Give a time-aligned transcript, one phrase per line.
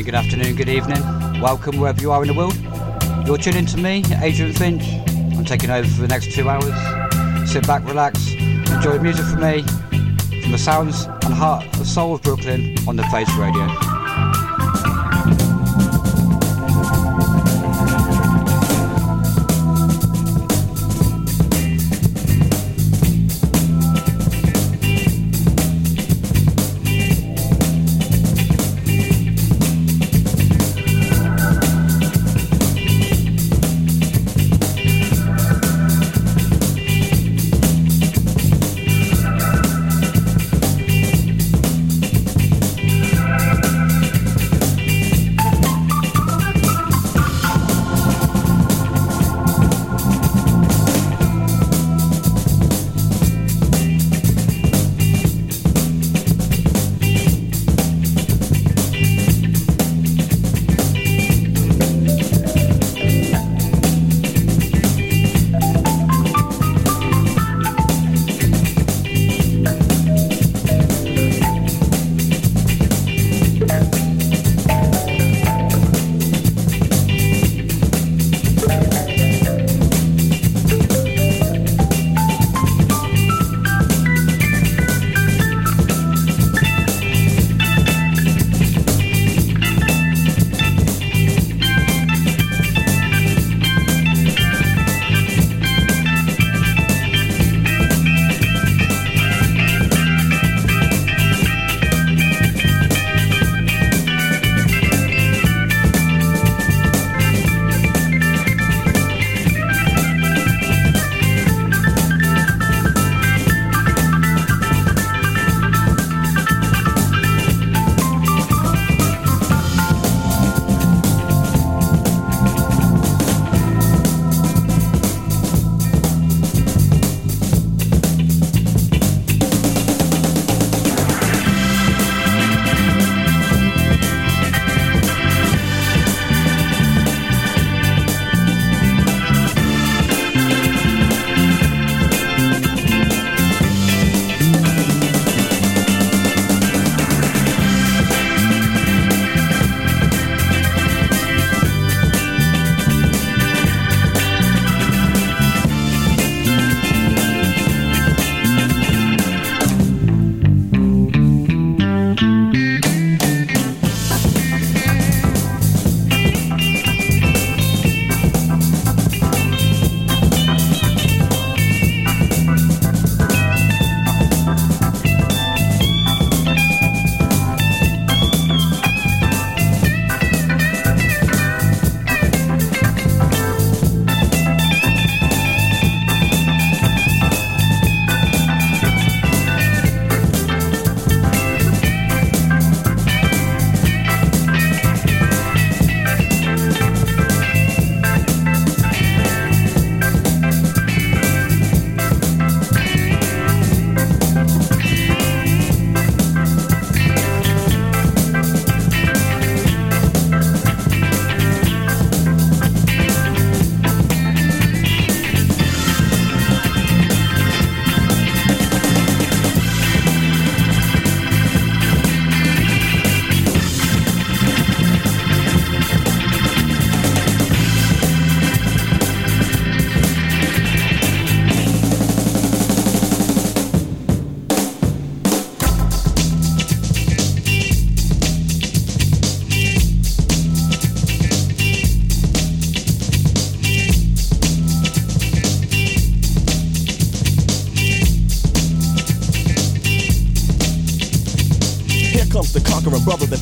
[0.00, 1.40] Morning, good afternoon, good evening.
[1.42, 2.56] Welcome wherever you are in the world.
[3.26, 4.84] You're tuning to me, Adrian Finch.
[5.36, 7.50] I'm taking over for the next two hours.
[7.50, 9.62] Sit back, relax, enjoy music from me,
[10.42, 13.89] from the sounds and heart and soul of Brooklyn on the Face Radio.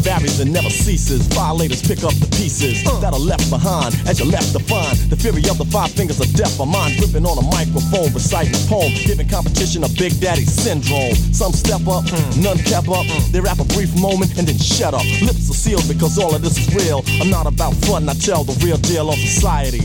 [0.09, 1.27] Varies and never ceases.
[1.37, 2.99] Violators pick up the pieces uh.
[3.01, 4.97] that are left behind as you left to find.
[5.13, 6.57] The fury of the five fingers of death.
[6.59, 11.15] Mind gripping on a microphone, reciting a poem, giving competition a Big Daddy syndrome.
[11.33, 12.43] Some step up, mm.
[12.43, 13.05] none kept up.
[13.05, 13.33] Mm.
[13.33, 15.05] They rap a brief moment and then shut up.
[15.21, 17.05] Lips are sealed because all of this is real.
[17.21, 19.85] I'm not about fun, I tell the real deal on society.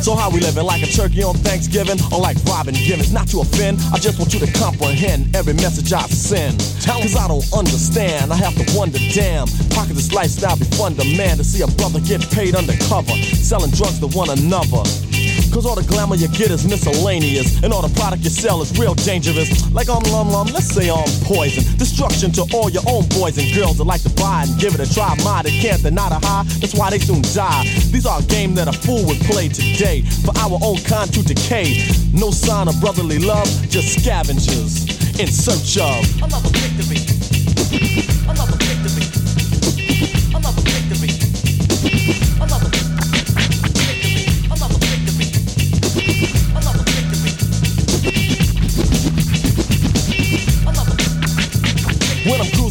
[0.00, 0.64] So how we living?
[0.64, 3.12] Like a turkey on Thanksgiving or like Robin Givens?
[3.12, 6.58] Not to offend, I just want you to comprehend every message I send.
[6.86, 10.94] Cause I don't understand, I have to wonder, damn, how could this lifestyle be fun
[10.96, 14.82] to man to see a brother get paid undercover, selling drugs to one another?
[15.58, 18.78] Cause all the glamour you get is miscellaneous, and all the product you sell is
[18.78, 19.50] real dangerous.
[19.72, 21.64] Like I'm lum lum, let's say I'm poison.
[21.76, 24.80] Destruction to all your own boys and girls that like to buy and give it
[24.80, 25.16] a try.
[25.24, 27.64] My, they can't deny the high, that's why they soon die.
[27.90, 31.24] These are a game that a fool would play today for our own kind to
[31.24, 31.90] decay.
[32.14, 34.86] No sign of brotherly love, just scavengers
[35.18, 36.22] in search of.
[36.22, 38.17] Another victory.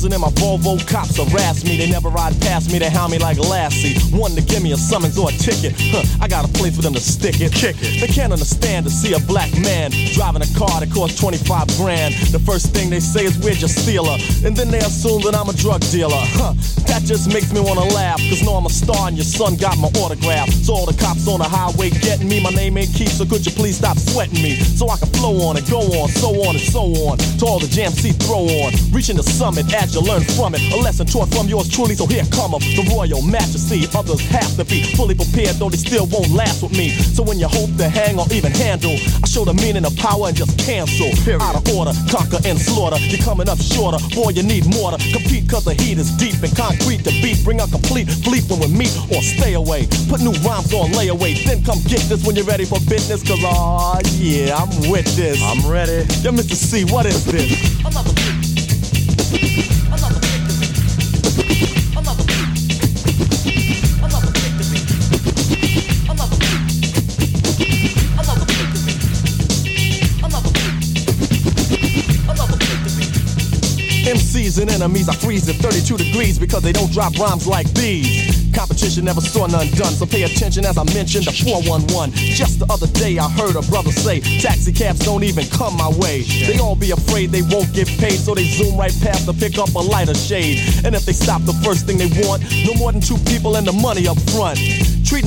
[0.08, 1.78] Cruising in my Volvo, cops harass me.
[1.78, 4.00] They never ride past me, they hound me like a Lassie.
[4.16, 5.74] One to give me a summons or a ticket.
[5.78, 7.52] Huh, I got a place for them to stick it.
[7.52, 8.02] Kick it.
[8.02, 12.16] They can't understand to see a black man driving a car that costs 25 grand.
[12.32, 14.18] The first thing they say is, Where'd you steal her?
[14.46, 16.24] And then they assume that I'm a drug dealer.
[16.38, 16.54] Huh,
[16.88, 18.20] that just makes me wanna laugh.
[18.30, 20.50] Cause know I'm a star and your son got my autograph.
[20.50, 23.46] So all the cops on the highway getting me, my name ain't Keith, so could
[23.46, 24.56] you please stop sweating me?
[24.56, 27.18] So I can flow on and go on, so on and so on.
[27.40, 28.74] To all the jam C throw on.
[28.92, 30.62] Reaching the summit as you learn from it.
[30.74, 32.76] A lesson taught from yours truly, so here come come 'em.
[32.76, 33.88] The royal majesty.
[33.96, 36.90] Others have to be fully prepared, though they still won't last with me.
[37.16, 40.28] So when you hope to hang or even handle, I show the meaning of power
[40.28, 41.10] and just cancel.
[41.42, 43.00] Out of order, conquer and slaughter.
[43.10, 46.42] You're coming up shorter, boy, you need more to compete, cause the heat is deep
[46.44, 47.44] and concrete to beat.
[47.44, 49.88] Bring a complete fleet when we meet or stay away.
[50.10, 53.44] Put new rhymes on layaway, then come get this when you're ready for business, cause
[53.44, 55.42] aw, yeah, I'm with this.
[55.42, 56.06] I'm ready.
[56.24, 56.56] Yo, Mr.
[56.56, 57.48] C, what is this?
[74.48, 78.48] And enemies, I freeze at 32 degrees because they don't drop rhymes like these.
[78.56, 82.16] Competition never saw none done, so pay attention as I mentioned the 411.
[82.16, 85.90] Just the other day, I heard a brother say, Taxi cabs don't even come my
[86.00, 86.22] way.
[86.22, 89.60] They all be afraid they won't get paid, so they zoom right past to pick
[89.60, 90.64] up a lighter shade.
[90.86, 93.68] And if they stop, the first thing they want, no more than two people and
[93.68, 94.58] the money up front.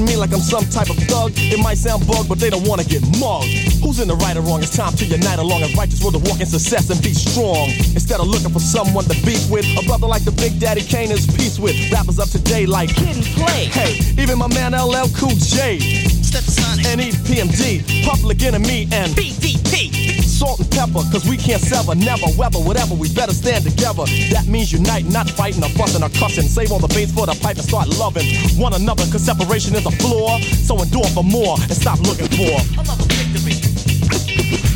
[0.01, 2.67] Treating me like I'm some type of thug, it might sound bug, but they don't
[2.67, 3.53] wanna get mugged.
[3.85, 4.63] Who's in the right or wrong?
[4.63, 7.69] It's time to unite along a righteous road to walk in success and be strong.
[7.93, 11.11] Instead of looking for someone to beef with, a brother like the Big Daddy Kane
[11.11, 11.77] is peace with.
[11.93, 13.67] Rappers up today like Kid and Play.
[13.67, 15.77] Hey, even my man LL Cool J.
[16.25, 16.87] Stetsasonic.
[16.87, 20.20] And EPMD, Public Enemy and BDP.
[20.41, 24.05] Salt-N-Pepa, cause we can't sever, never, weather, whatever, we better stand together.
[24.33, 26.49] That means unite, not fighting or fussing or cussing.
[26.49, 28.25] Save all the bass for the pipe and start loving
[28.57, 30.41] one another, cause separation is a flaw.
[30.65, 33.53] So endure for more and stop looking for another victory.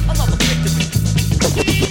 [0.05, 1.84] Another victory.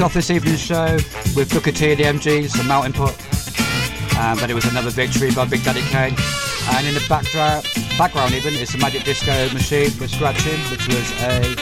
[0.00, 0.96] Kicked off this evening's show
[1.36, 3.12] with Booker T and the MGs, a Melting Pot.
[4.16, 6.16] Um, but it was another victory by Big Daddy Kane.
[6.72, 7.64] And in the backdrop,
[7.98, 11.54] background even is the Magic Disco Machine with Scratching, which was a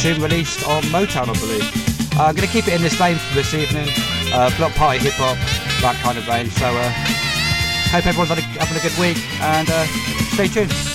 [0.00, 2.16] tune released on Motown, I believe.
[2.18, 3.90] Uh, I'm going to keep it in this vein for this evening.
[4.32, 5.36] Uh, block party hip hop,
[5.82, 6.48] that kind of vein.
[6.48, 6.90] So uh,
[7.92, 9.84] hope everyone's having a good week and uh,
[10.32, 10.93] stay tuned.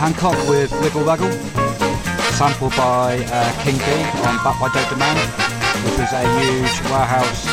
[0.00, 1.30] Hancock with Wiggle Waggle,
[2.32, 5.20] sampled by uh, King Bee on Back by Dope Demand,
[5.84, 7.44] which was a huge warehouse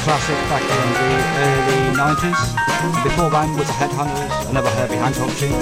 [0.00, 1.12] classic back in the
[1.44, 2.40] early 90s.
[3.04, 5.52] Before that was Headhunters, another Herbie Hancock tune.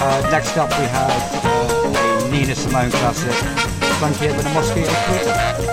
[0.00, 1.12] Uh, next up we have
[1.44, 3.36] uh, a Nina Simone classic,
[4.00, 5.66] Funky with a Mosquito Twitter.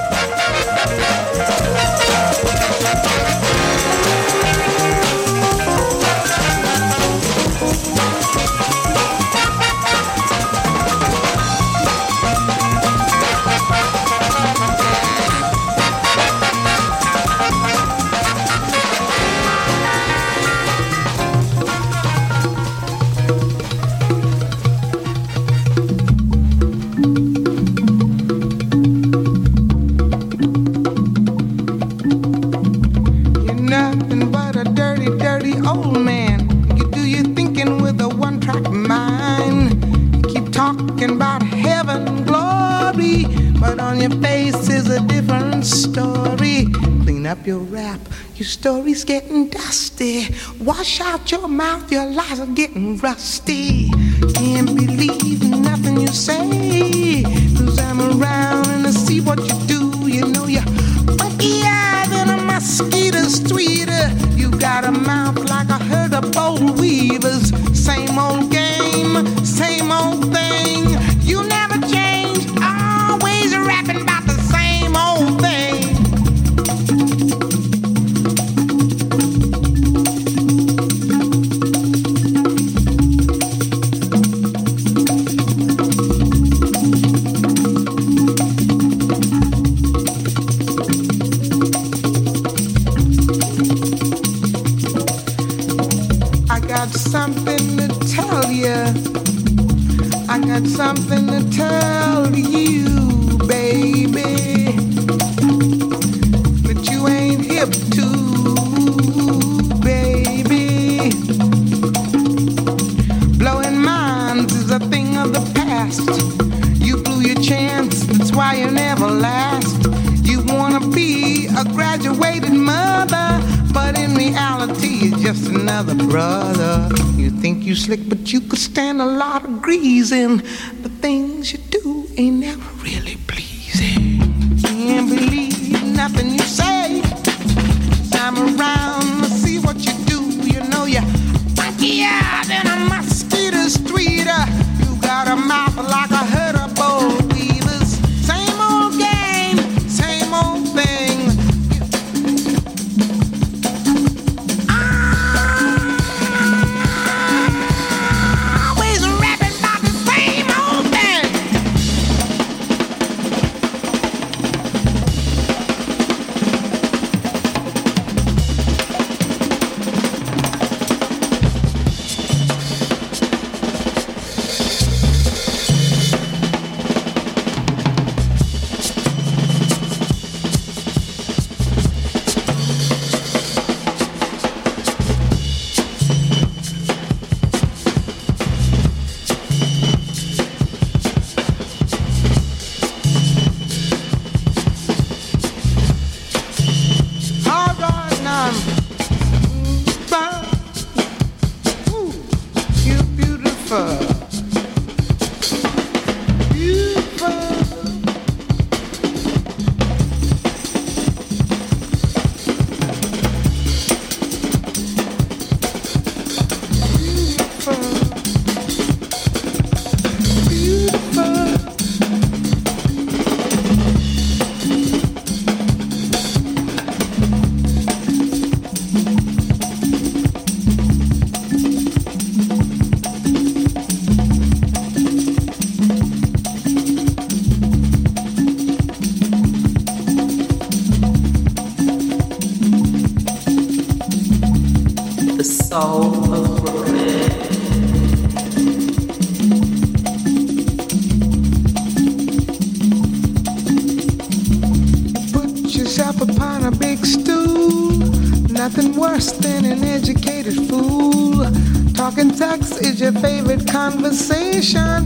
[49.45, 50.27] getting dusty.
[50.59, 53.62] Wash out your mouth, your lies are getting rusty.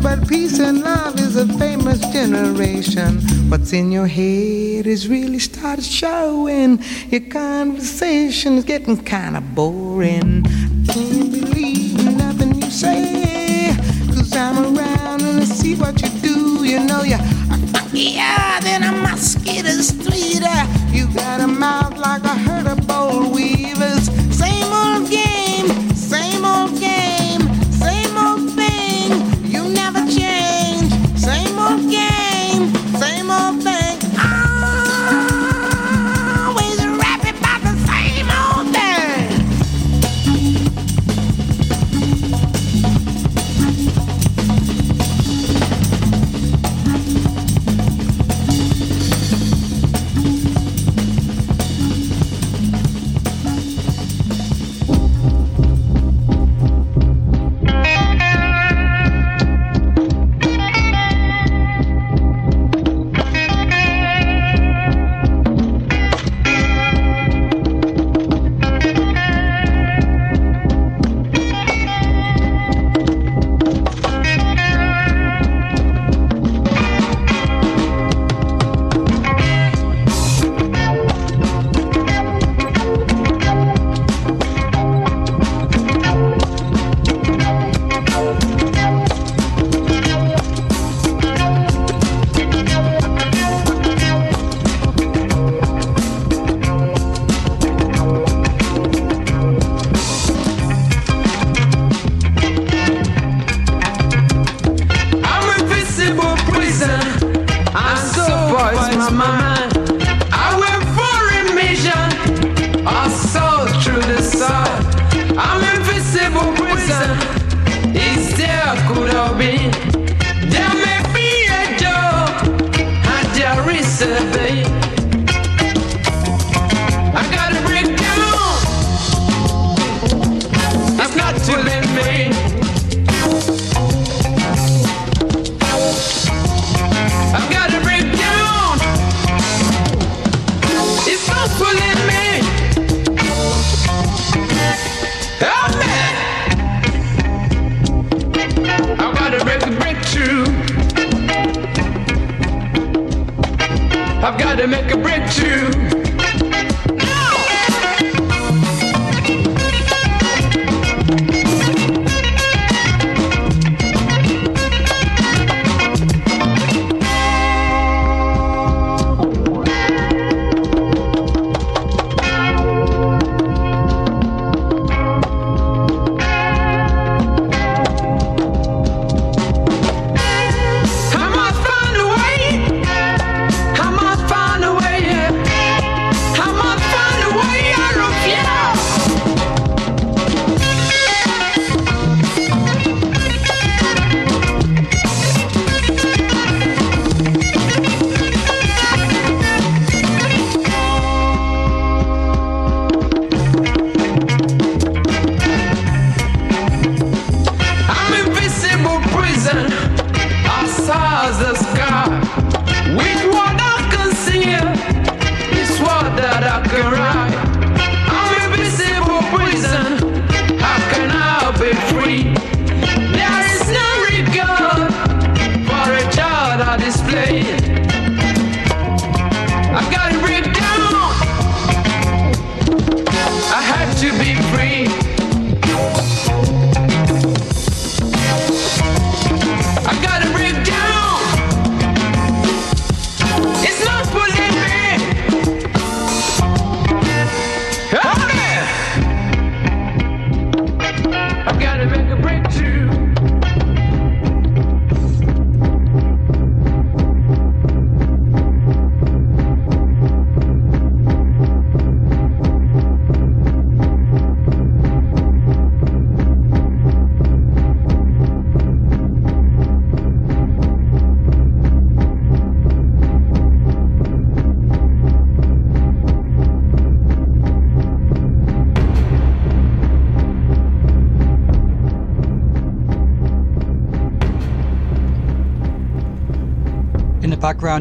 [0.08, 3.20] But peace and love is a famous generation.
[3.50, 6.82] What's in your head is really started showing.
[7.10, 9.87] Your conversation is getting kind of boring.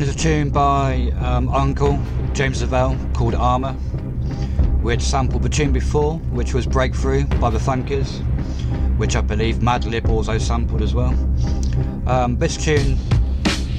[0.03, 1.99] is a tune by um, UNKLE
[2.35, 3.75] James Lavelle called Armour.
[4.83, 8.21] We had sampled the tune before, which was Breakthrough by the Funkers,
[8.99, 11.15] which I believe Madlib also sampled as well.
[12.07, 12.99] Um, this tune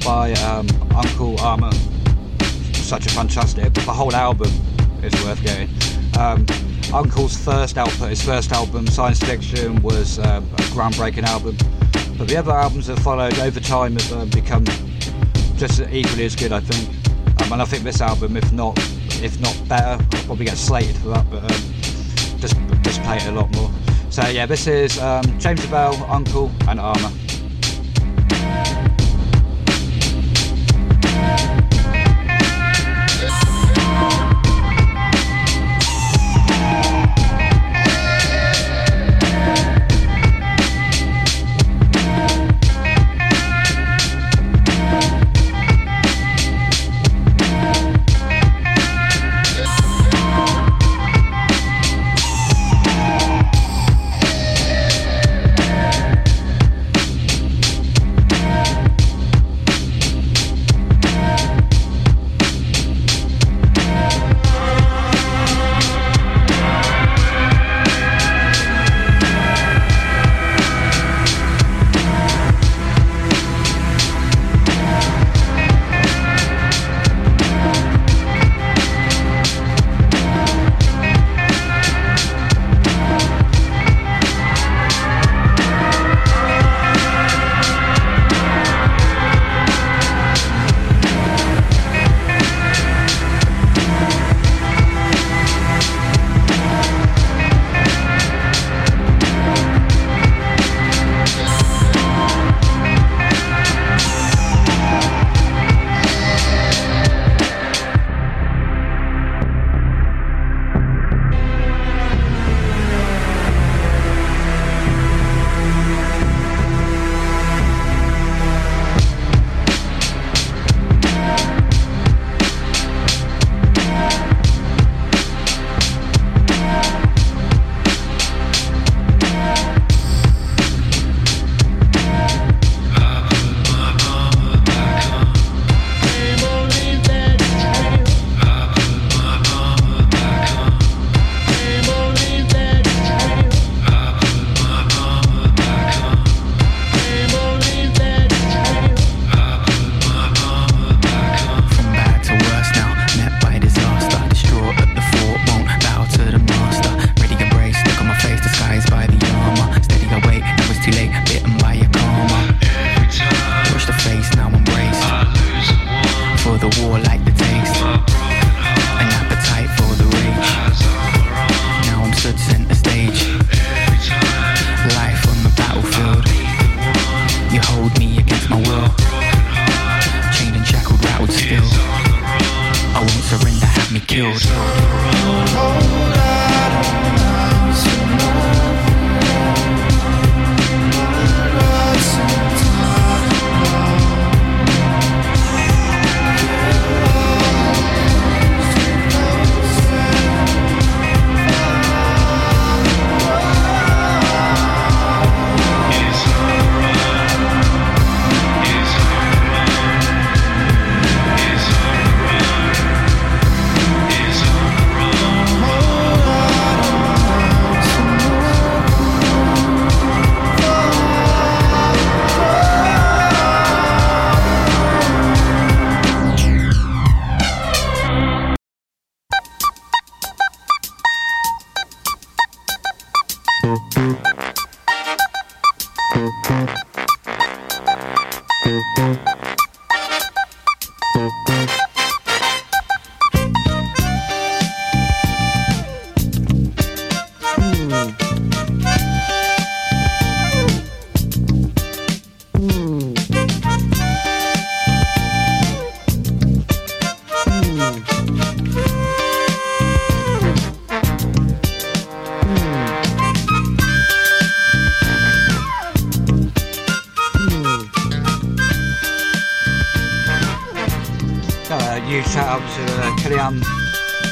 [0.02, 1.72] by um, UNKLE Armour,
[2.72, 4.50] such a fantastic, the whole album
[5.02, 5.68] is worth getting.
[6.18, 6.46] Um,
[6.92, 11.56] UNKLE's first output, his first album, Psyence Fiction, was uh, a groundbreaking album.
[12.16, 14.64] But the other albums that followed over time have uh, become
[15.58, 16.88] just equally as good, I think.
[17.42, 18.78] Um, and I think this album, if not
[19.20, 23.26] if not better, I'll probably get slated for that, but um, just just play it
[23.26, 23.70] a lot more.
[24.10, 27.10] So yeah, this is um, James Bell, UNKLE, and Armour.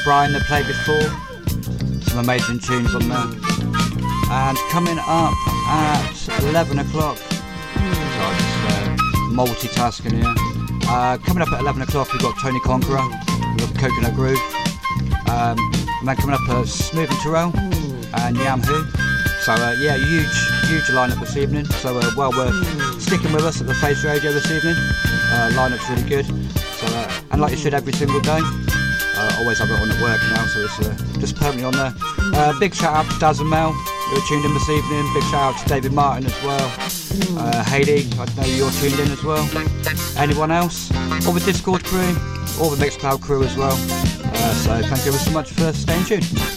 [0.07, 1.01] Brian that played before.
[2.09, 3.27] Some amazing tunes on there.
[4.31, 5.33] And coming up
[5.67, 8.97] at 11 o'clock, sorry, just uh,
[9.33, 10.33] multitasking here.
[10.87, 14.39] Uh, coming up at 11 o'clock, we've got Tony Conqueror, we've got Coconut Groove.
[15.27, 15.57] Um,
[15.99, 17.51] and then coming up, uh, Smooth and Terrell
[18.15, 18.85] and Yam Who.
[19.41, 21.65] So uh, yeah, huge, huge lineup this evening.
[21.65, 24.75] So uh, well worth sticking with us at the Face Radio this evening.
[24.77, 26.46] Uh, lineup's really good.
[27.37, 28.39] And like you should every single day.
[28.41, 31.93] Uh, always have it on at work now, so it's uh, just permanently on there.
[32.33, 35.05] Uh, big shout out to Daz and Mel who are tuned in this evening.
[35.13, 36.73] Big shout out to David Martin as well.
[37.37, 39.47] Uh, I know you're tuned in as well.
[40.17, 40.91] Anyone else?
[41.27, 42.15] All the Discord crew,
[42.59, 43.77] all the Mixcloud crew as well.
[43.77, 46.56] Uh, so thank you so much for staying tuned.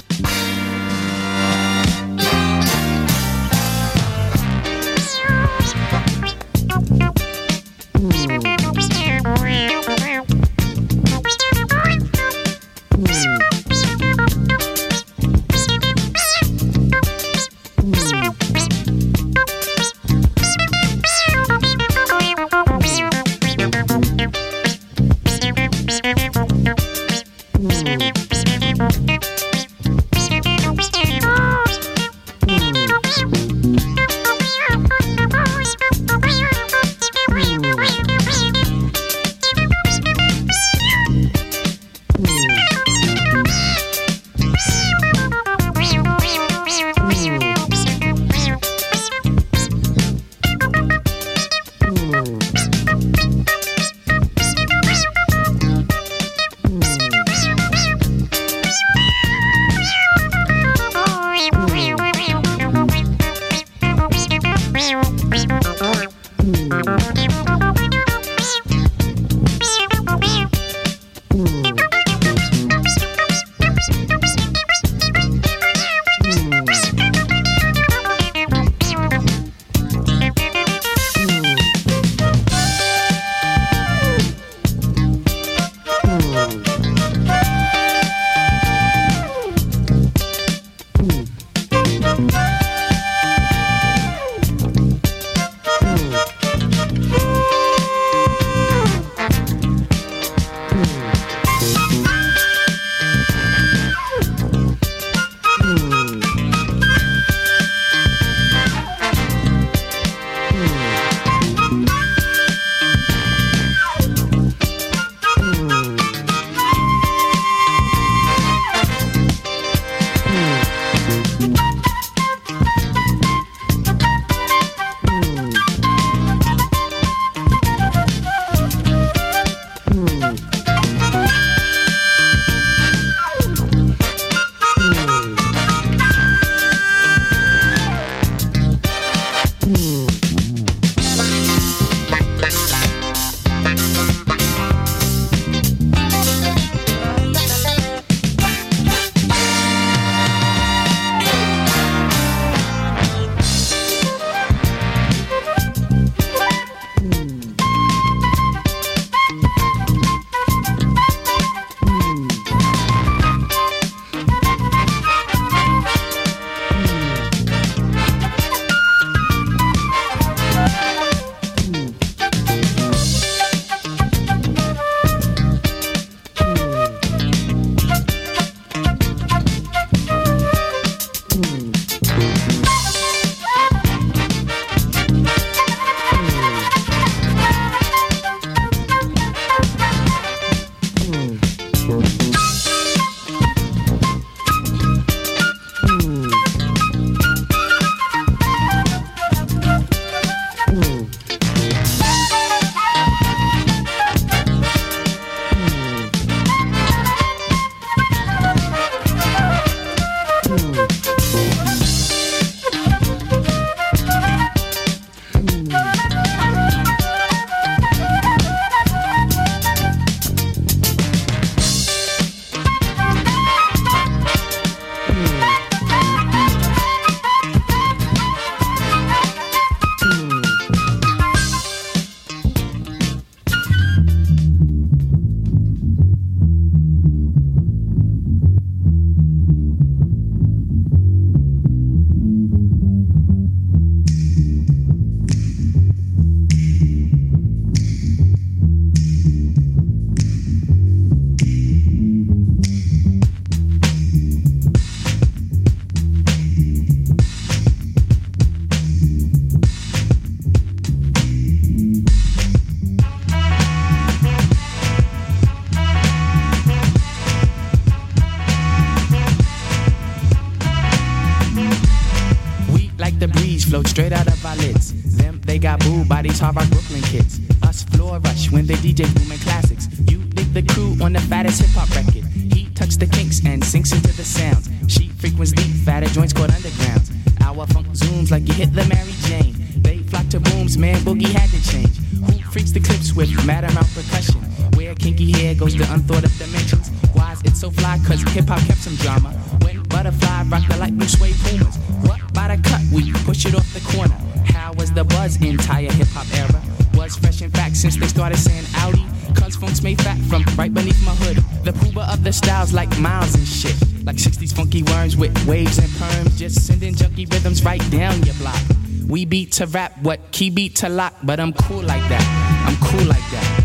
[319.61, 322.65] To rap, what key beat to lock, but I'm cool like that.
[322.67, 323.60] I'm cool like that.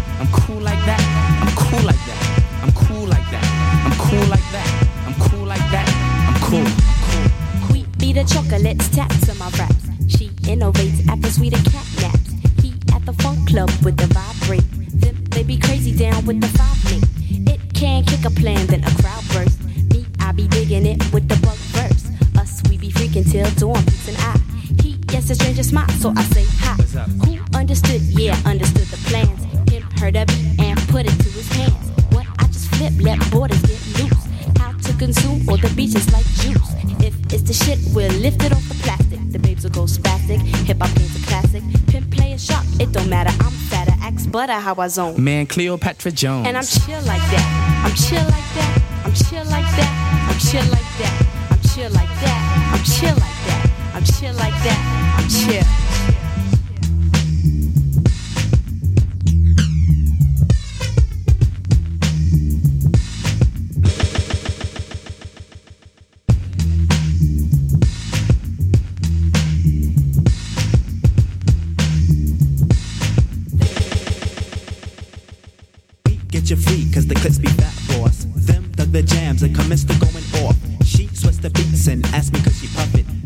[44.85, 45.23] I zone.
[45.23, 46.47] Man, Cleopatra Jones.
[46.47, 47.85] And I'm chill like that.
[47.85, 49.01] I'm chill like that.
[49.03, 50.29] I'm chill like that.
[50.29, 50.84] I'm chill like that.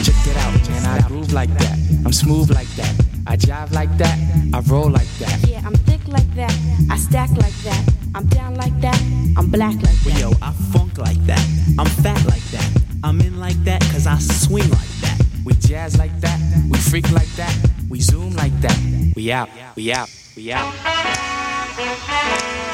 [0.00, 0.86] Check it out, man.
[0.86, 1.78] I groove like that.
[2.04, 2.94] I'm smooth like that.
[3.26, 4.18] I jive like that.
[4.54, 5.46] I roll like that.
[5.46, 6.52] Yeah, I'm thick like that.
[6.90, 7.88] I stack like that.
[8.14, 9.00] I'm down like that.
[9.36, 10.18] I'm black like that.
[10.18, 11.44] Yo, I funk like that.
[11.78, 12.82] I'm fat like that.
[13.04, 15.20] I'm in like that cause I swing like that.
[15.44, 16.40] We jazz like that.
[16.70, 17.54] We freak like that.
[17.88, 18.78] We zoom like that.
[19.14, 19.50] We out.
[19.76, 20.08] We out.
[20.36, 20.74] We out.
[20.84, 22.71] I'm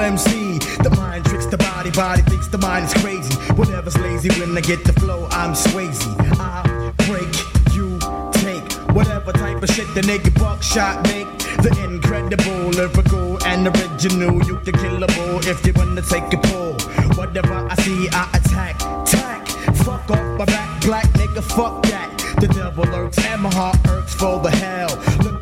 [0.00, 0.58] MC.
[0.82, 3.34] The mind tricks the body, body thinks the mind is crazy.
[3.54, 6.02] Whatever's lazy when I get the flow, I'm Swayze.
[6.38, 7.32] I break,
[7.74, 7.98] you
[8.32, 8.64] take
[8.94, 11.28] whatever type of shit the nigga buckshot make.
[11.62, 14.42] The incredible, lyrical, and original.
[14.44, 16.74] You can kill a bull if you wanna take a pull.
[17.16, 19.46] Whatever I see, I attack, tack.
[19.84, 22.10] Fuck off my back, black nigga, fuck that.
[22.40, 24.90] The devil lurks and my heart irks for the hell.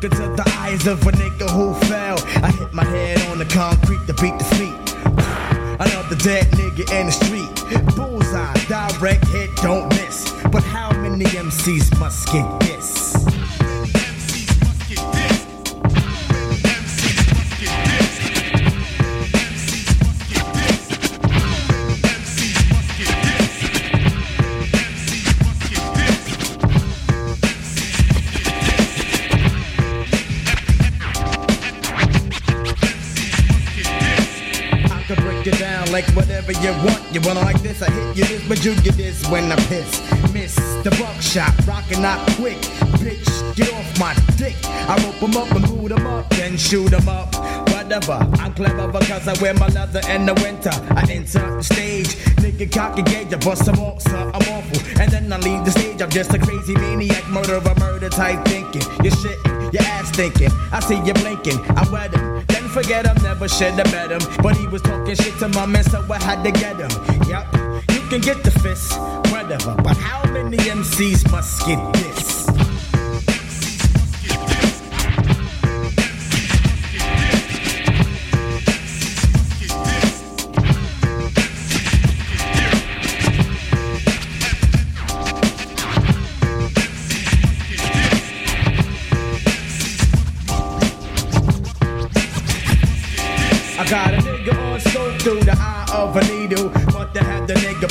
[0.03, 2.19] Into the eyes of a nigga who fell.
[2.43, 4.95] I hit my head on the concrete to beat the feet.
[5.79, 7.95] Another dead nigga in the street.
[7.95, 10.29] Bullseye, direct hit, don't miss.
[10.51, 13.02] But how many MCs must get this?
[35.93, 37.01] Like whatever you want.
[37.13, 40.01] You wanna like this, I hit you this, but you get this when I piss.
[40.33, 42.57] Miss the buckshot, rockin' out quick.
[42.97, 44.55] bitch, get off my dick.
[44.89, 47.35] I rope 'em up and boot 'em up, then shoot 'em up.
[47.69, 50.73] Whatever, I'm clever because I wear my leather in the winter.
[50.95, 54.79] I enter the stage, nigga cock and gauge, I bust some off, so I'm awful.
[54.99, 58.81] And then I leave the stage, I'm just a crazy maniac, murderer, murder type thinking.
[59.03, 60.51] You're shitting, your ass thinking.
[60.71, 62.45] I see you blinking, I wet him.
[62.47, 64.21] Then forget him, never should have met him.
[64.41, 66.91] But he was talking shit to my man, so I had to get him.
[67.27, 67.45] Yep,
[67.91, 68.97] you can get the fist,
[69.31, 69.75] whatever.
[69.81, 72.32] But how many MCs must get this?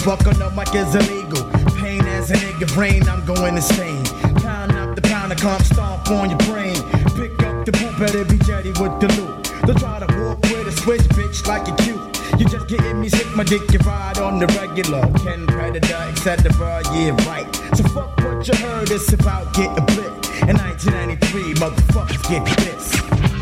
[0.05, 1.45] Buck on the mic is illegal.
[1.79, 4.05] Pain as a nigga brain, I'm going insane.
[4.43, 6.75] Pound up the pound, I come stomp on your brain.
[7.15, 9.53] Pick up the boot, better be jetty with the loot.
[9.67, 12.41] Don't try to walk with a switch, bitch, like you cute.
[12.41, 15.03] You just getting me sick, my dick, you ride on the regular.
[15.23, 16.83] Ken Predator, etc.
[16.93, 17.47] Yeah, right.
[17.77, 20.11] So fuck what you heard, it's about getting blit.
[20.49, 23.42] In 1993, motherfuckers get this.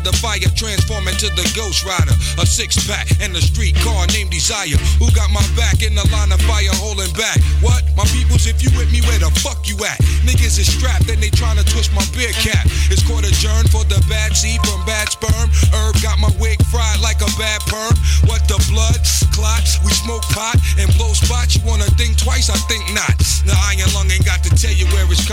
[0.00, 2.16] The fire, transform into the ghost rider.
[2.40, 4.80] A six pack and a street car named Desire.
[4.96, 7.36] Who got my back in the line of fire, holding back?
[7.60, 7.84] What?
[8.00, 10.00] My peoples, if you with me, where the fuck you at?
[10.24, 12.64] Niggas is strapped and they tryna twist my beer cap.
[12.88, 15.52] It's court adjourned for the bad seed from bad sperm.
[15.68, 17.92] Herb got my wig fried like a bad perm.
[18.24, 18.96] What the blood?
[19.36, 21.56] Clots, we smoke pot and blow spots.
[21.56, 22.48] You wanna think twice?
[22.48, 23.09] I think not.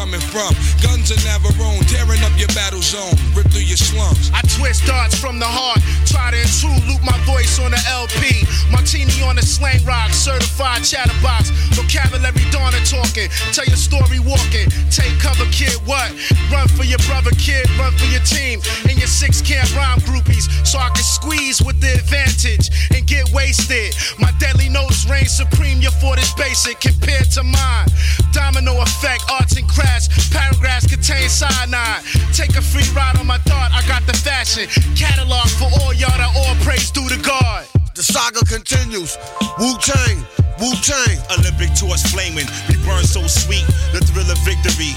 [0.08, 0.56] Coming from.
[0.80, 3.12] Guns are Navarone, tearing up your battle zone.
[3.36, 4.32] Rip through your slums.
[4.34, 5.84] I twist darts from the heart.
[6.08, 8.48] Try to intrude, loop my voice on the LP.
[8.72, 11.52] Martini on the slang rock, certified chatterbox.
[11.76, 13.28] Vocabulary dawning talking.
[13.52, 14.72] Tell your story walking.
[14.88, 15.76] Take cover, kid.
[15.84, 16.08] What?
[16.52, 17.68] Run for your brother, kid.
[17.76, 18.64] Run for your team.
[18.88, 20.48] And your six camp rhyme groupies.
[20.64, 23.92] So I can squeeze with the advantage and get wasted.
[24.20, 25.82] My deadly notes reign supreme.
[25.84, 27.88] Your fort is basic compared to mine.
[28.32, 30.08] Domino effect, arts and crafts.
[30.30, 32.04] Paragraphs contain cyanide.
[32.34, 34.68] Take a free ride on my thought, I got the fashion.
[34.96, 37.66] Catalog for all y'all that all praise due to God.
[37.96, 39.18] The saga continues.
[39.58, 40.22] Wu Tang,
[40.62, 41.18] Wu Tang.
[41.34, 42.46] Olympic torch flaming.
[42.70, 43.66] We burn so sweet.
[43.90, 44.94] The thrill of victory.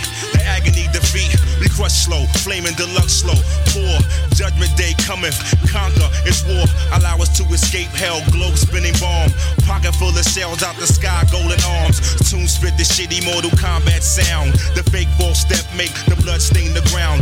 [0.51, 1.39] Agony defeat.
[1.61, 2.27] We crush slow.
[2.43, 3.39] Flaming deluxe slow.
[3.71, 3.95] Poor.
[4.35, 5.37] Judgment day cometh,
[5.69, 6.65] conquer, it's war.
[6.97, 9.29] Allow us to escape hell, globe spinning bomb.
[9.69, 12.01] Pocket full of shells out the sky, golden arms.
[12.25, 14.55] Tune spit the shitty Mortal Kombat sound.
[14.73, 17.21] The fake ball step make the blood stain the ground.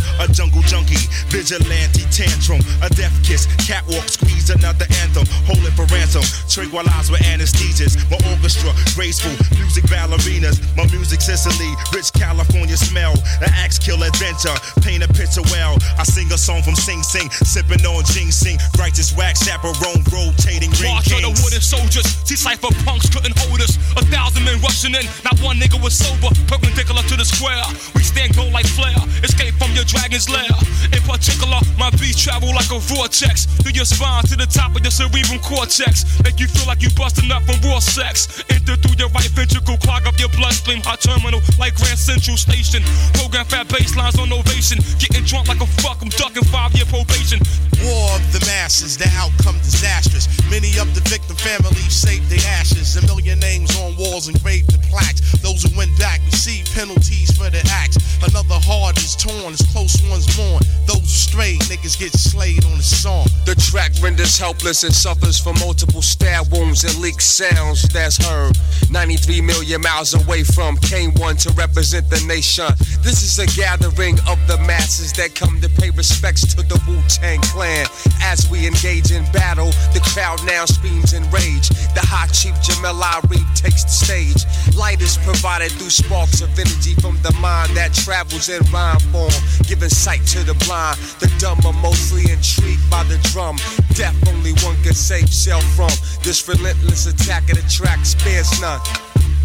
[1.28, 2.60] A jungle junkie, vigilante tantrum.
[2.82, 5.26] A death kiss, catwalk squeeze another anthem.
[5.46, 6.22] Hold it for ransom.
[6.48, 7.96] Tranquilize with anesthesias.
[8.10, 10.60] My orchestra, graceful, music ballerinas.
[10.76, 13.12] My music Sicily, rich California smell.
[13.40, 15.76] An axe kill adventure, paint a picture well.
[15.98, 18.58] I sing a song from Sing Sing, sipping on ginseng.
[18.78, 22.06] Righteous wax, chaperone, rotating ring March of the wooden soldiers.
[22.24, 23.76] See cipher punks couldn't hold us.
[23.96, 25.06] A thousand men rushing in.
[25.24, 26.32] Not one nigga was sober.
[26.46, 27.62] Perpendicular to the square.
[27.94, 28.96] We stand gold like flare.
[29.22, 30.50] Escape from your dragon's lair.
[30.92, 33.46] In particular, my beats travel like a vortex.
[33.58, 36.06] Through your spine to the top of your cerebral cortex.
[36.22, 38.42] Make you feel like you busting up from raw sex.
[38.48, 39.76] Enter through your right ventricle.
[39.78, 40.80] Clog up your bloodstream.
[40.86, 42.86] Hot terminal like Grand Central Station.
[43.18, 44.78] Program fat baselines on ovation.
[45.02, 45.98] Getting drunk like a fuck.
[46.00, 47.42] I'm ducking five year probation.
[47.82, 50.26] War of the masses, the outcome disastrous.
[50.50, 52.96] Many of the victim families saved their ashes.
[52.96, 55.20] A million names on walls engraved in plaques.
[55.42, 57.98] Those who went back receive penalties for their acts.
[58.22, 60.62] Another heart is torn, as close ones mourn.
[60.86, 63.26] Those strayed, niggas get slayed on the song.
[63.46, 68.56] The track renders helpless and suffers from multiple stab wounds and leaked sounds that's heard.
[68.90, 72.68] 93 million miles away from K1 to represent the nation.
[73.02, 77.00] This is a gathering of the masses that come to pay respects to the Wu
[77.08, 77.86] Tang Clan.
[78.22, 81.68] As we engage in battle, the crowd now screams in rage.
[81.94, 84.44] The hot chief Jamel Ari takes the stage.
[84.76, 89.32] Light is provided through sparks of energy from the mind that travels in rhyme form,
[89.66, 90.97] giving sight to the blind.
[91.20, 93.56] The dumb are mostly intrigued by the drum.
[93.94, 95.90] Death only one can save self from.
[96.22, 98.80] This relentless attack of the track spares none.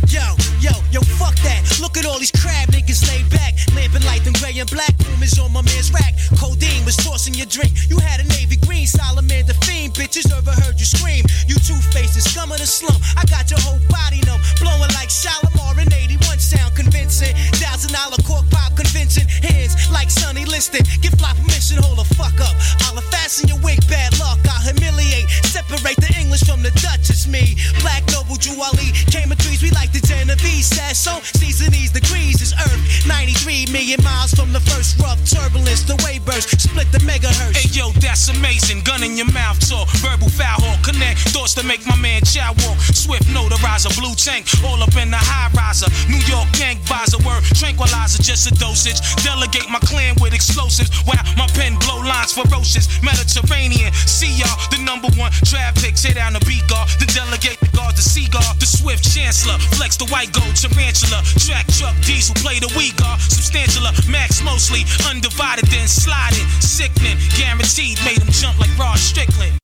[0.08, 1.62] Yo, yo, yo, fuck that.
[1.82, 3.54] Look at all these crab niggas laid back.
[3.76, 4.94] Lamping light and gray and black.
[5.24, 6.14] Is on my man's rack.
[6.36, 7.72] Codeine was tossing your drink.
[7.88, 9.94] You had a navy green, salamander fiend.
[9.94, 11.24] Bitches never heard you scream.
[11.48, 13.00] You two faces, scum of the slum.
[13.16, 14.44] I got your whole body numb.
[14.60, 17.32] Blowing like Shalimar in 81 sound convincing.
[17.56, 19.24] Thousand dollar cork pop convincing.
[19.32, 20.84] Hands like Sonny Liston.
[21.00, 22.52] Get fly permission, hold the fuck up.
[22.84, 24.44] I'll fasten your wig, bad luck.
[24.44, 25.32] I'll humiliate.
[25.48, 27.08] Separate the English from the Dutch.
[27.08, 27.56] It's me.
[27.80, 28.92] Black Noble Juwali.
[29.08, 30.66] Came of trees, we like the Genovese.
[30.66, 31.22] Says so.
[31.38, 32.82] Season these degrees is Earth.
[33.08, 35.84] 93 million miles from the first rough turbulence.
[35.84, 36.50] The wave burst.
[36.60, 37.56] Split the megahertz.
[37.56, 38.82] Hey yo, that's amazing.
[38.82, 39.88] Gun in your mouth talk.
[40.02, 40.82] Verbal foul hawk.
[40.84, 42.78] Connect thoughts to make my man chow walk.
[42.92, 43.94] Swift notarizer.
[43.96, 44.50] Blue tank.
[44.66, 45.88] All up in the high riser.
[46.10, 47.22] New York gang visor.
[47.22, 48.22] Word tranquilizer.
[48.24, 49.00] Just a dosage.
[49.22, 50.90] Delegate my clan with explosives.
[51.06, 52.90] Wow, my pen blow lines ferocious.
[53.06, 53.94] Mediterranean.
[54.10, 54.58] See y'all.
[54.74, 55.96] The number one traffic.
[55.96, 56.90] Tear down the beat guard.
[56.98, 57.96] Then delegate the guard.
[57.96, 58.42] The seagull.
[58.58, 59.60] The swift chancellor.
[59.76, 61.22] Flex the white gold tarantula.
[61.40, 62.36] Track truck diesel.
[62.36, 63.20] Play the guard.
[63.22, 63.84] Substantial.
[64.10, 64.84] Max mostly.
[65.10, 66.48] Undivided then sliding.
[66.60, 67.18] Sickening.
[67.38, 67.98] Guaranteed.
[68.06, 69.58] Made him jump like Rod Strickland.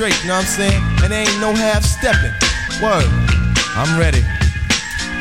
[0.00, 0.80] Straight, you know what I'm saying?
[1.04, 2.32] And there ain't no half stepping.
[2.80, 3.04] Word,
[3.76, 4.24] I'm ready.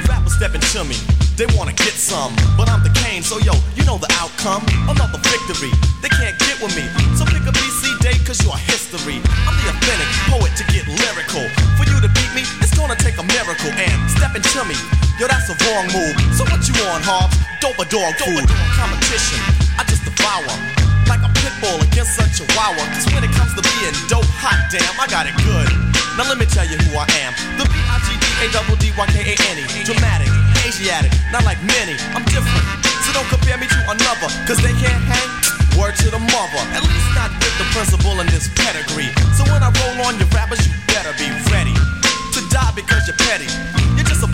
[0.07, 0.95] Rappers stepping to me.
[1.35, 4.63] They wanna get some, but I'm the Kane, so yo, you know the outcome.
[4.87, 5.75] Another victory.
[5.99, 6.87] They can't get with me.
[7.19, 9.19] So pick a BC day, cause you're history.
[9.43, 11.43] I'm the authentic poet to get lyrical.
[11.75, 13.75] For you to beat me, it's gonna take a miracle.
[13.75, 14.79] And stepping to me,
[15.19, 16.15] yo, that's a wrong move.
[16.39, 17.35] So what you on, Hobbs?
[17.59, 18.47] Dope a dog food.
[18.79, 19.43] Competition,
[19.75, 20.68] I just devour.
[21.59, 22.87] Like a pit against a chihuahua.
[22.95, 25.67] Cause when it comes to being dope, hot damn, I got it good.
[26.15, 27.33] Now let me tell you who I am.
[27.59, 29.65] The B-I-G-D-A-D-D-Y-K-A-N-E.
[29.83, 30.31] Dramatic,
[30.63, 31.99] Asiatic, not like many.
[32.15, 32.63] I'm different.
[33.03, 34.31] So don't compare me to another.
[34.47, 35.29] Cause they can't hang.
[35.75, 36.63] Word to the mother.
[36.75, 39.11] At least not with the principal in this pedigree.
[39.35, 41.75] So when I roll on your rappers, you better be ready.
[41.75, 43.47] To die because you're petty.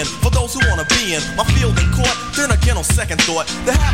[0.00, 2.16] For those who wanna be in my field and court.
[2.36, 3.92] Then again, on second thought, the half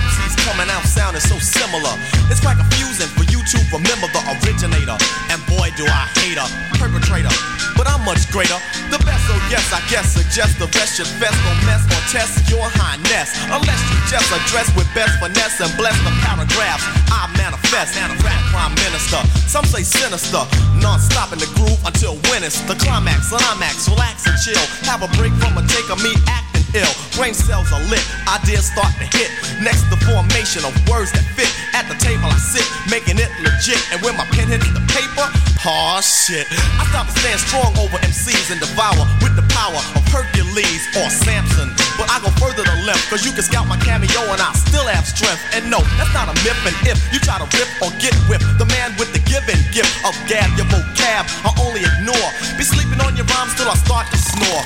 [0.48, 1.92] coming out sounding so similar.
[2.32, 4.96] It's quite confusing for you to remember the originator.
[5.28, 6.46] And boy, do I hate a
[6.80, 7.32] perpetrator.
[7.76, 8.56] But I'm much greater.
[8.90, 12.48] The best, so yes, I guess suggest the rest should best don't mess or test
[12.48, 13.36] your highness.
[13.52, 18.00] Unless you just address with best finesse and bless the paragraphs I manifest.
[18.00, 20.40] And rap prime minister, some say sinister.
[20.80, 23.28] Non-stop in the groove until when it's the climax.
[23.28, 24.64] Climax, relax and chill.
[24.88, 26.92] Have a break from a take of me acting ill.
[27.16, 29.28] Brain cells are lit, ideas start to hit.
[29.60, 31.48] Next, the formation of words that fit.
[31.76, 33.80] At the table I sit, making it legit.
[33.92, 35.28] And when my pen hits the paper,
[35.66, 36.46] oh shit.
[36.78, 41.10] I stop and stand strong over MCs and devour with the power of Hercules or
[41.10, 41.74] Samson.
[41.98, 44.86] But I go further to left, cause you can scout my cameo and I still
[44.86, 45.42] have strength.
[45.54, 46.58] And no, that's not a myth.
[46.62, 49.90] And if you try to rip or get whipped, the man with the given gift
[50.06, 52.28] of gab, your vocab, I only ignore.
[52.54, 54.62] Be sleeping on your rhymes till I start to snore.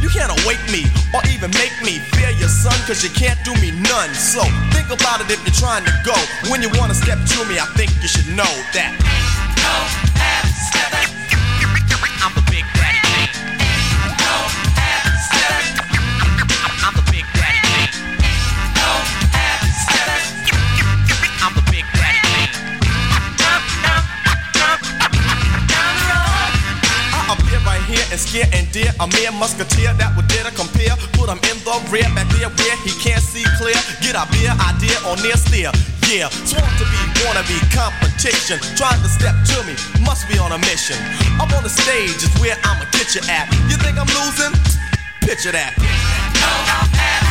[0.00, 3.52] You can't awake me or even make me fear your son, cause you can't do
[3.60, 4.12] me none.
[4.16, 4.40] So
[4.72, 6.16] think about it if you're trying to go.
[6.48, 8.96] When you wanna step to me, I think you should know that.
[9.60, 10.09] I'm
[28.72, 30.94] dear a mere musketeer that would dare to compare.
[31.14, 33.76] Put him in the rear, back there where he can't see clear.
[34.02, 35.70] Get a beer idea or near steer.
[36.10, 38.58] Yeah, sworn to be, wanna be competition.
[38.74, 40.98] Trying to step to me, must be on a mission.
[41.38, 43.46] Up on the stage is where I'ma get you at.
[43.70, 44.54] You think I'm losing?
[45.22, 45.76] Picture that.
[45.78, 47.29] Mr.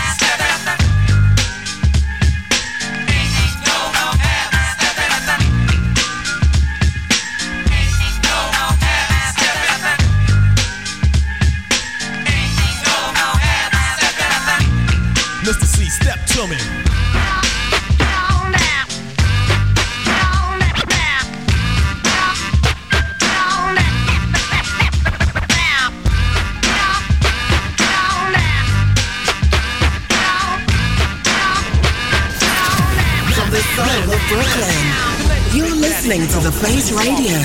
[36.39, 37.35] The Face Radio.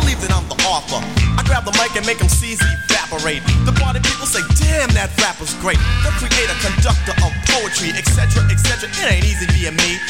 [0.00, 1.04] Believe that I'm the author.
[1.36, 3.44] I grab the mic and make them evaporate.
[3.68, 5.76] The party people say, damn, that rapper's great.
[6.00, 8.88] The creator, conductor of poetry, etc., etc.
[8.88, 10.00] It ain't easy being me.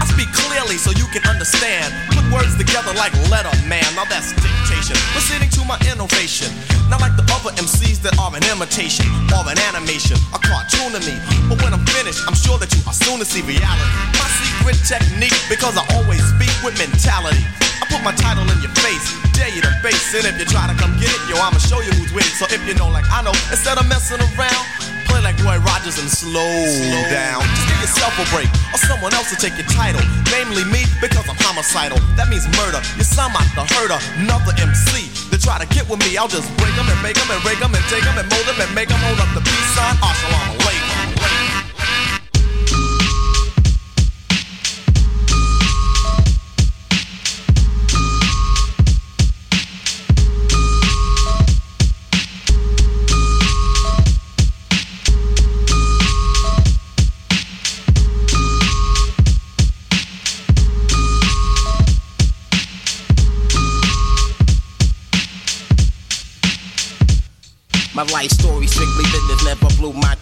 [0.00, 1.92] I speak clearly so you can understand.
[2.16, 3.84] Put words together like letter man.
[3.92, 4.96] Now that's dictation.
[5.12, 6.48] Proceeding to my innovation.
[6.88, 9.04] Not like the other MCs that are an imitation
[9.52, 11.12] an animation, a cartoon to me.
[11.48, 13.92] But when I'm finished, I'm sure that you are soon to see reality.
[14.16, 14.28] My
[14.62, 17.42] secret technique, because I always speak with mentality.
[17.82, 19.02] I put my title in your face,
[19.34, 20.22] dare you to face it.
[20.22, 22.34] If you try to come get it, yo, I'ma show you who's with it.
[22.38, 24.64] So if you know, like I know, instead of messing around,
[25.10, 26.62] play like Roy Rogers and slow,
[27.10, 27.42] down.
[27.42, 30.02] Just give yourself a break, or someone else will take your title.
[30.30, 31.98] Namely me, because I'm homicidal.
[32.14, 32.78] That means murder.
[32.94, 35.10] You sound like the herder, another MC.
[35.34, 37.58] They try to get with me, I'll just break them and make them and rake
[37.58, 39.98] them and take them and mold them and make them hold up the peace sign.
[39.98, 40.61] Assalamu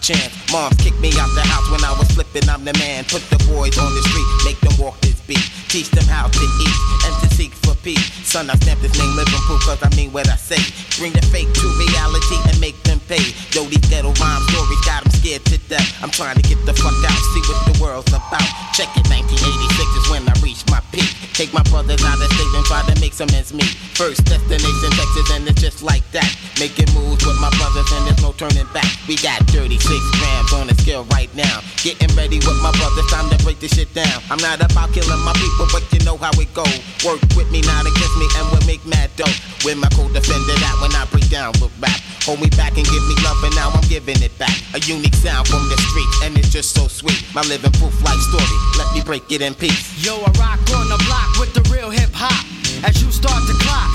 [0.01, 0.33] chance.
[0.51, 3.05] Moms kicked me out the house when I was flipping, I'm the man.
[3.05, 5.45] Put the boys on the street, make them walk this beat.
[5.69, 8.03] Teach them how to eat and to seek for peace.
[8.27, 10.59] Son, I stamp this name living proof cause I mean what I say.
[10.99, 13.35] Bring the fake to reality and make them pay.
[13.51, 15.83] Yo, these ghetto rhyme stories got them scared to death.
[15.99, 18.47] I'm trying to get the fuck out, see what the world's about.
[18.71, 21.11] Check it, 1986 is when I reach my peak.
[21.35, 23.75] Take my brothers out of state and try to make some ends meet.
[23.99, 26.31] First destination Texas and it's just like that.
[26.55, 28.87] Making moves with my brothers and there's no turning back.
[29.11, 31.59] We got 36 grams on the scale right now.
[31.83, 34.23] Getting ready with my brothers, time to break this shit down.
[34.31, 36.63] I'm not about killing my people, but you know how it go.
[37.03, 39.35] Work with me, not against me, and we'll make mad dough.
[39.67, 41.99] With my co-defender that when I break down with rap.
[42.29, 44.55] Hold me back and give me love, and now I'm giving it back.
[44.73, 47.23] A unique sound from the street and it's just so sweet.
[47.33, 50.03] My living proof life story, let me break it in peace.
[50.03, 52.45] Yo, I rock on the block with the real hip hop.
[52.83, 53.91] As you start to clock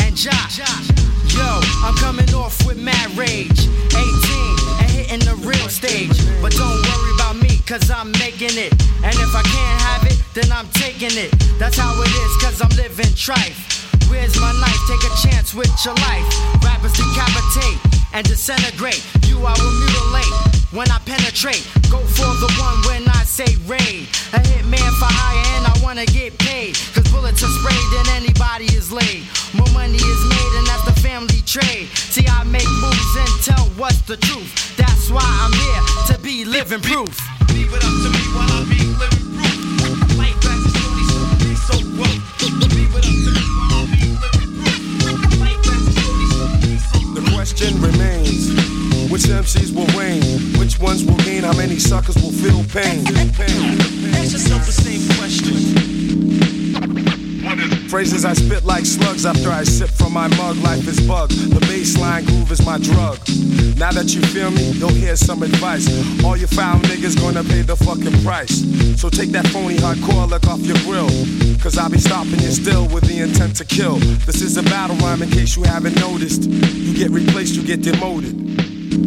[0.00, 0.50] and jock.
[1.32, 3.68] Yo, I'm coming off with mad rage.
[3.94, 4.02] 18
[4.80, 6.12] and hitting the real stage.
[6.42, 8.72] But don't worry about me, cause I'm making it.
[9.02, 11.32] And if I can't have it, then I'm taking it.
[11.58, 13.80] That's how it is, cause I'm living trife.
[14.10, 14.82] Where's my knife?
[14.88, 16.26] Take a chance with your life.
[16.62, 19.02] Rappers decapitate and disintegrate.
[19.26, 21.64] You I will mutilate when I penetrate.
[21.90, 24.08] Go for the one when I say raid.
[24.32, 26.76] A hitman for hire and I wanna get paid.
[26.94, 29.24] Cause bullets are sprayed and anybody is laid.
[29.54, 31.88] More money is made and that's the family trade.
[31.94, 34.76] See, I make moves and tell what's the truth.
[34.76, 35.82] That's why I'm here
[36.14, 37.12] to be living proof.
[37.52, 39.11] Leave it up to me while I be living
[47.62, 48.48] question remains
[49.10, 50.58] which MCs will reign?
[50.58, 51.42] Which ones will gain?
[51.44, 53.06] How many suckers will feel pain?
[54.16, 55.81] Ask yourself the same question.
[57.92, 60.56] Phrases I spit like slugs after I sip from my mug.
[60.64, 61.28] Life is bug.
[61.28, 63.18] The baseline groove is my drug.
[63.76, 65.84] Now that you feel me, you'll hear some advice.
[66.24, 68.64] All you foul niggas gonna pay the fucking price.
[68.98, 71.10] So take that phony hardcore look off your grill.
[71.60, 73.96] Cause I'll be stopping you still with the intent to kill.
[74.24, 76.44] This is a battle rhyme in case you haven't noticed.
[76.48, 78.51] You get replaced, you get demoted.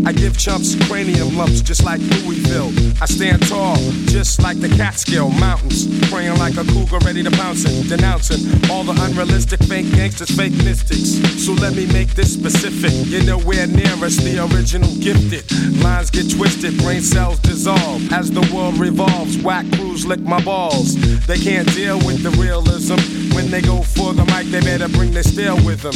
[0.05, 2.71] I give chumps cranium lumps just like Louisville.
[3.01, 5.85] I stand tall, just like the Catskill Mountains.
[6.09, 7.89] Praying like a cougar ready to pounce it.
[7.89, 11.21] Denouncing all the unrealistic fake gangsters, fake mystics.
[11.43, 12.91] So let me make this specific.
[13.05, 15.45] You're nowhere near us, the original gifted.
[15.83, 18.11] Lines get twisted, brain cells dissolve.
[18.11, 20.95] As the world revolves, whack crews lick my balls.
[21.27, 22.97] They can't deal with the realism.
[23.35, 25.93] When they go for the mic, they better bring their steel with them.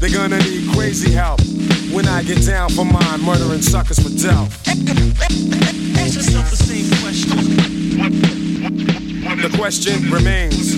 [0.00, 1.40] They're gonna need crazy help.
[1.92, 4.10] When I get down for mine, murdering suckers for
[6.16, 6.90] yourself the same
[9.58, 10.10] question.
[10.10, 10.74] Remains.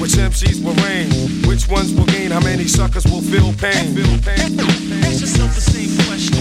[0.00, 1.10] Which MCs will reign?
[1.46, 2.30] Which ones will gain?
[2.30, 3.94] How many suckers will feel pain?
[3.94, 4.58] Feel pain.
[5.04, 6.40] Ask yourself the same question.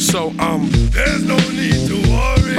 [0.00, 1.95] So, um, there's no need to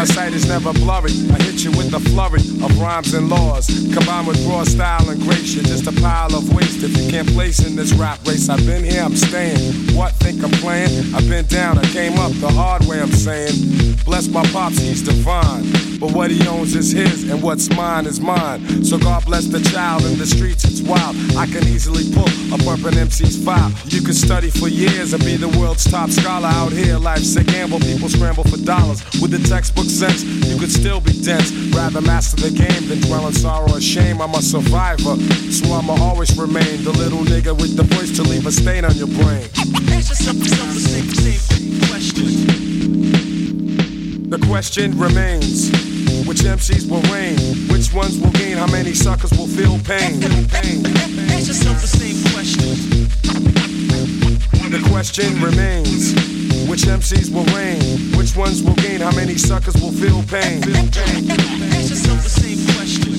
[0.08, 1.12] sight is never blurry.
[1.32, 3.68] I hit you with a flurry of rhymes and laws.
[3.94, 7.28] Combined with raw style and grace, you're just a pile of waste if you can't
[7.30, 8.50] place in this rap race.
[8.50, 9.96] I've been here, I'm staying.
[9.96, 11.14] What, think I'm playing?
[11.14, 13.98] I've been down, I came up the hard way, I'm saying.
[14.06, 15.87] Bless my pops, he's divine.
[16.00, 18.84] But what he owns is his, and what's mine is mine.
[18.84, 21.16] So God bless the child in the streets, it's wild.
[21.36, 23.72] I can easily pull a bumpin' MC's file.
[23.86, 26.98] You can study for years and be the world's top scholar out here.
[26.98, 29.04] Life's a gamble, people scramble for dollars.
[29.22, 31.52] With the textbook sense, you could still be dense.
[31.74, 34.22] Rather master the game than dwell in sorrow or shame.
[34.22, 35.18] I'm a survivor,
[35.50, 38.96] so I'ma always remain the little nigga with the voice to leave a stain on
[38.96, 39.50] your brain.
[39.90, 42.28] Ask yourself the same, same question.
[44.30, 45.87] The question remains.
[46.28, 47.40] Which MCs will reign?
[47.70, 48.58] Which ones will gain?
[48.58, 50.20] How many suckers will feel pain?
[50.20, 50.86] pain.
[51.32, 53.08] Ask yourself the same question.
[54.70, 56.14] The question remains.
[56.70, 58.12] Which MCs will reign?
[58.18, 59.00] Which ones will gain?
[59.00, 60.62] How many suckers will feel pain?
[60.68, 63.14] Ask yourself the same question.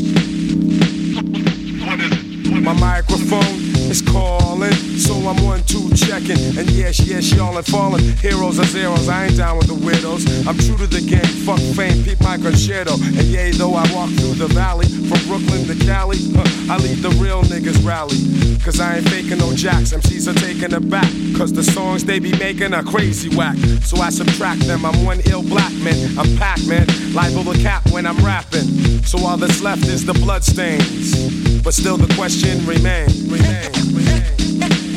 [2.62, 6.38] My microphone is calling, so I'm one, two checking.
[6.58, 8.04] And yes, yes, y'all are falling.
[8.18, 10.24] Heroes are zeros, I ain't down with the widows.
[10.46, 12.94] I'm true to the game, fuck fame, peep my concerto.
[12.94, 16.98] And yay, though I walk through the valley from Brooklyn to Cali, huh, I lead
[16.98, 18.18] the real niggas rally.
[18.62, 21.10] Cause I ain't faking no jacks, MCs are taking it back.
[21.36, 23.56] Cause the songs they be making are crazy whack.
[23.82, 26.18] So I subtract them, I'm one ill black man.
[26.18, 28.68] I'm Pac Man, liable to cap when I'm rapping.
[29.04, 31.47] So all that's left is the bloodstains.
[31.62, 33.22] But still the question remains.
[33.30, 34.22] Remain, remain.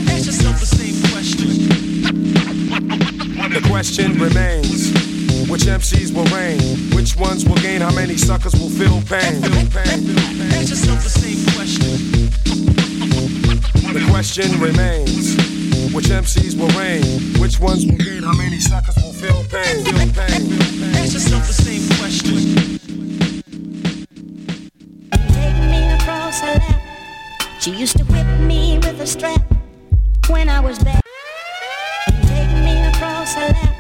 [0.09, 0.67] Ask yourself the
[1.11, 1.47] question.
[3.51, 4.91] The question remains.
[5.49, 6.61] Which MCs will reign?
[6.95, 7.81] Which ones will gain?
[7.81, 9.41] How many suckers will feel pain?
[9.41, 10.15] Feel pain.
[10.55, 12.29] Ask yourself the same question.
[13.91, 15.35] The question remains.
[15.93, 17.03] Which MCs will reign?
[17.41, 18.23] Which ones will gain?
[18.23, 19.83] How many suckers will feel pain?
[19.83, 20.95] Feel pain.
[20.95, 21.53] Ask yourself the
[27.61, 29.39] She used to whip me with a strap
[30.29, 30.99] when I was bad.
[32.25, 33.75] Take me across her lap.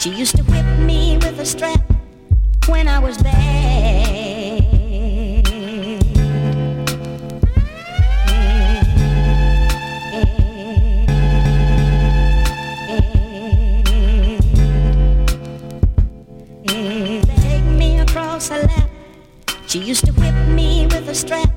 [0.00, 1.80] She used to whip me with a strap
[2.66, 3.36] when I was lap.
[19.68, 21.55] She used to whip me with a strap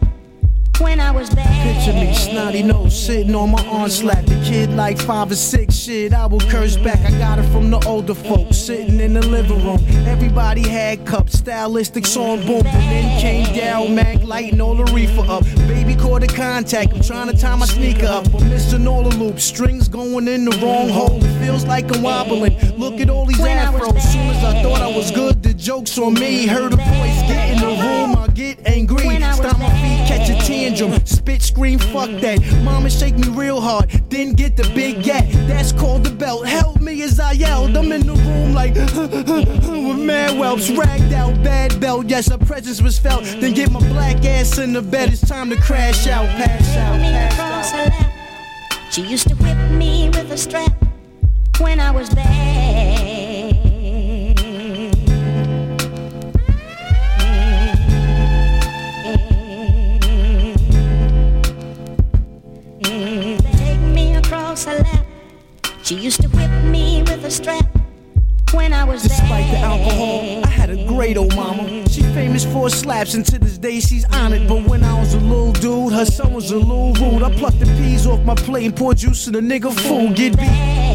[0.89, 1.47] when I was bad.
[1.63, 4.25] Picture me, snotty nose, sitting on my arm slap.
[4.25, 6.99] The kid like five or six, shit, I will curse back.
[7.05, 9.79] I got it from the older folks, sitting in the living room.
[10.07, 12.65] Everybody had cups, stylistic song boom.
[12.65, 15.43] And then came down, Mac, lighting all the reefer up.
[15.67, 18.33] Baby caught a contact, I'm trying to tie my sneaker up.
[18.33, 21.23] I'm missing all the loops, strings going in the wrong hole.
[21.23, 22.57] It feels like I'm wobbling.
[22.77, 24.01] Look at all these afros.
[24.01, 26.47] Soon as I thought I was good, the joke's on me.
[26.47, 29.05] Heard a voice, get in the room, I get angry.
[29.39, 29.98] Stop my feet,
[30.29, 31.05] a tantrum.
[31.05, 32.39] Spit, scream, fuck that.
[32.63, 35.25] Mama shake me real hard, then get the big gat.
[35.47, 36.47] That's called the belt.
[36.47, 37.75] Help me as I yelled.
[37.75, 42.05] I'm in the room like with mad whelps, ragged out, bad belt.
[42.07, 43.23] Yes, her presence was felt.
[43.23, 45.11] Then get my black ass in the bed.
[45.11, 46.99] It's time to crash out, pass out,
[47.31, 48.13] pass lap.
[48.91, 50.73] She used to whip me with a strap
[51.59, 53.28] when I was bad.
[65.89, 67.78] She used to whip me with a strap
[68.53, 71.87] when I was Despite the alcohol, I had a great old mama.
[71.89, 74.47] She famous for slaps, and to this day she's honored.
[74.47, 77.23] But when I was a little dude, her son was a little rude.
[77.23, 80.15] I plucked the peas off my plate and poured juice in the nigga food.
[80.15, 80.47] Get beat.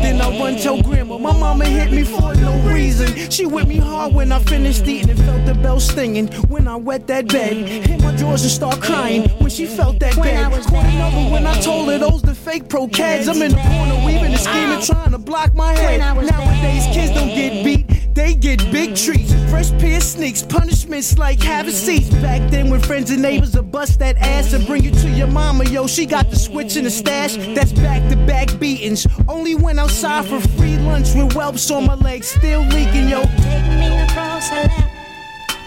[0.05, 3.31] Then I run tell grandma, my mama hit me for no reason.
[3.31, 6.29] She whipped me hard when I finished eating and felt the bell stinging.
[6.49, 9.29] When I wet that bed, hit my drawers and start crying.
[9.41, 12.87] When she felt that bed, caught another when I told her those the fake pro
[12.89, 13.29] cads.
[13.29, 16.01] I'm in the corner weaving and scheming, trying to block my head.
[16.01, 18.15] Nowadays kids don't get beat.
[18.15, 19.05] They get big mm.
[19.05, 21.75] treats, fresh pair of sneaks, punishments like have a mm.
[21.75, 22.11] seat.
[22.23, 25.27] Back then, when friends and neighbors would bust that ass and bring you to your
[25.27, 27.37] mama, yo, she got the switch in the stash.
[27.55, 29.07] That's back to back beatings.
[29.29, 33.23] Only went outside for free lunch with whelps on my legs, still leaking, yo.
[33.23, 34.91] Take me across her lap.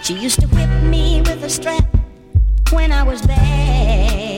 [0.02, 1.84] She used to whip me with a strap
[2.72, 4.37] when I was bad.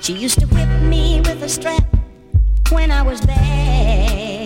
[0.00, 1.84] She used to whip me with a strap
[2.72, 4.43] when I was bad.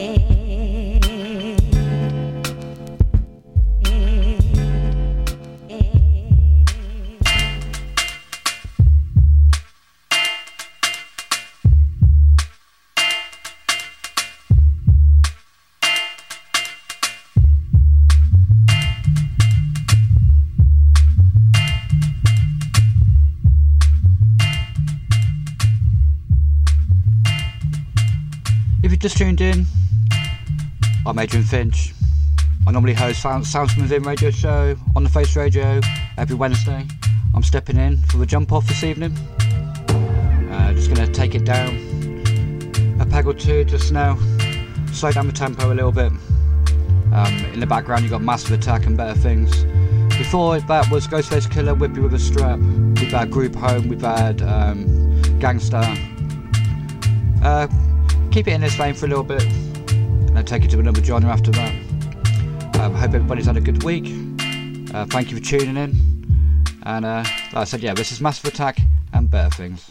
[29.08, 29.64] Just tuned in,
[31.06, 31.94] I'm Adrian Finch.
[32.66, 35.80] I normally host Sound, Sounds from Within radio show on the Face Radio
[36.18, 36.84] every Wednesday.
[37.34, 39.12] I'm stepping in for the jump off this evening.
[40.52, 41.70] Uh, just going to take it down
[43.00, 44.18] a peg or two just now,
[44.92, 46.12] slow down the tempo a little bit.
[47.10, 49.64] Um, in the background, you've got Massive Attack and Better Things.
[50.18, 52.58] Before that was Ghostface Killah, Whip You With a Strap.
[52.58, 54.84] We've had Group Home, we've had um.
[57.40, 57.68] Uh,
[58.30, 61.02] keep it in this vein for a little bit and then take it to another
[61.02, 61.72] genre after that.
[62.80, 64.06] Um, hope everybody's had a good week.
[64.94, 65.94] Uh, thank you for tuning in.
[66.84, 68.78] And uh, like I said, yeah, this is Massive Attack
[69.12, 69.90] and Better Things.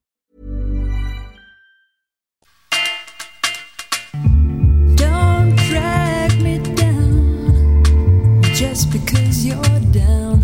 [8.61, 10.43] Just because you're down.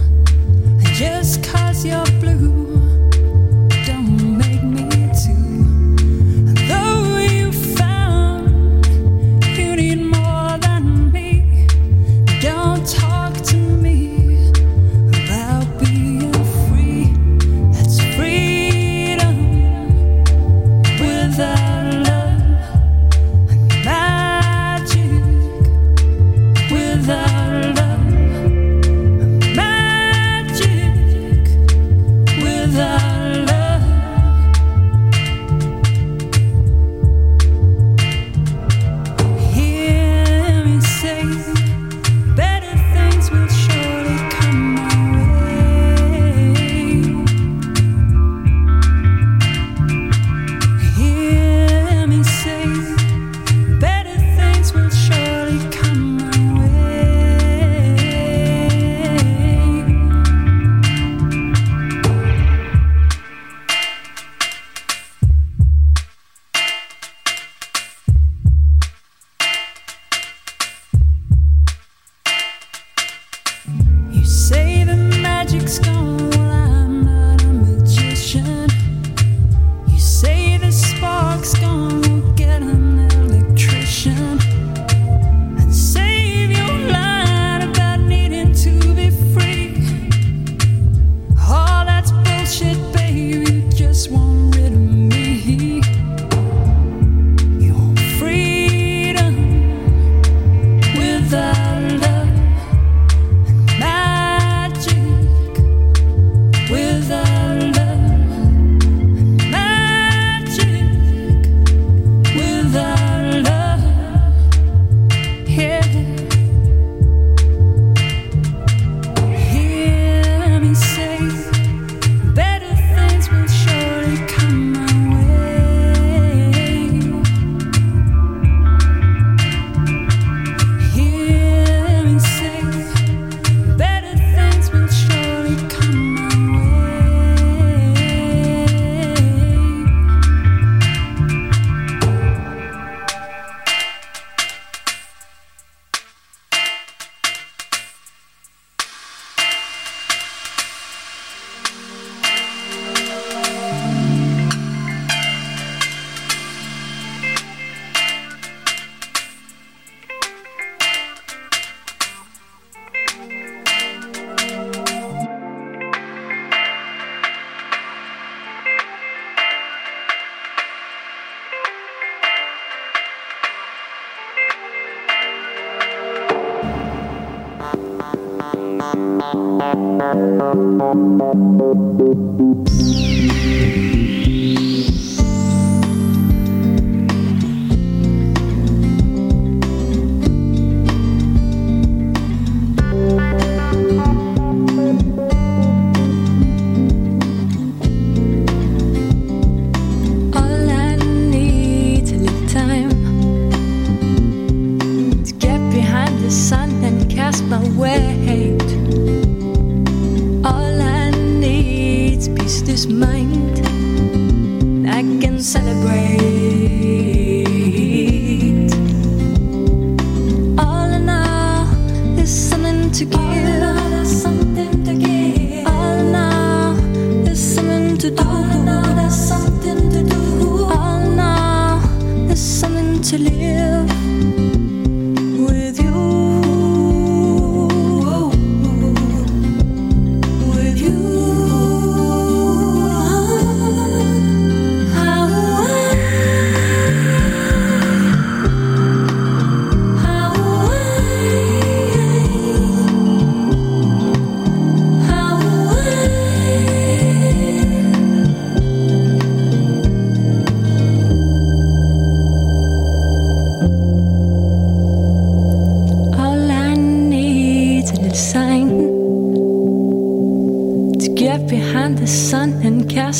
[0.95, 2.16] Just cause you're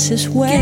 [0.10, 0.57] to get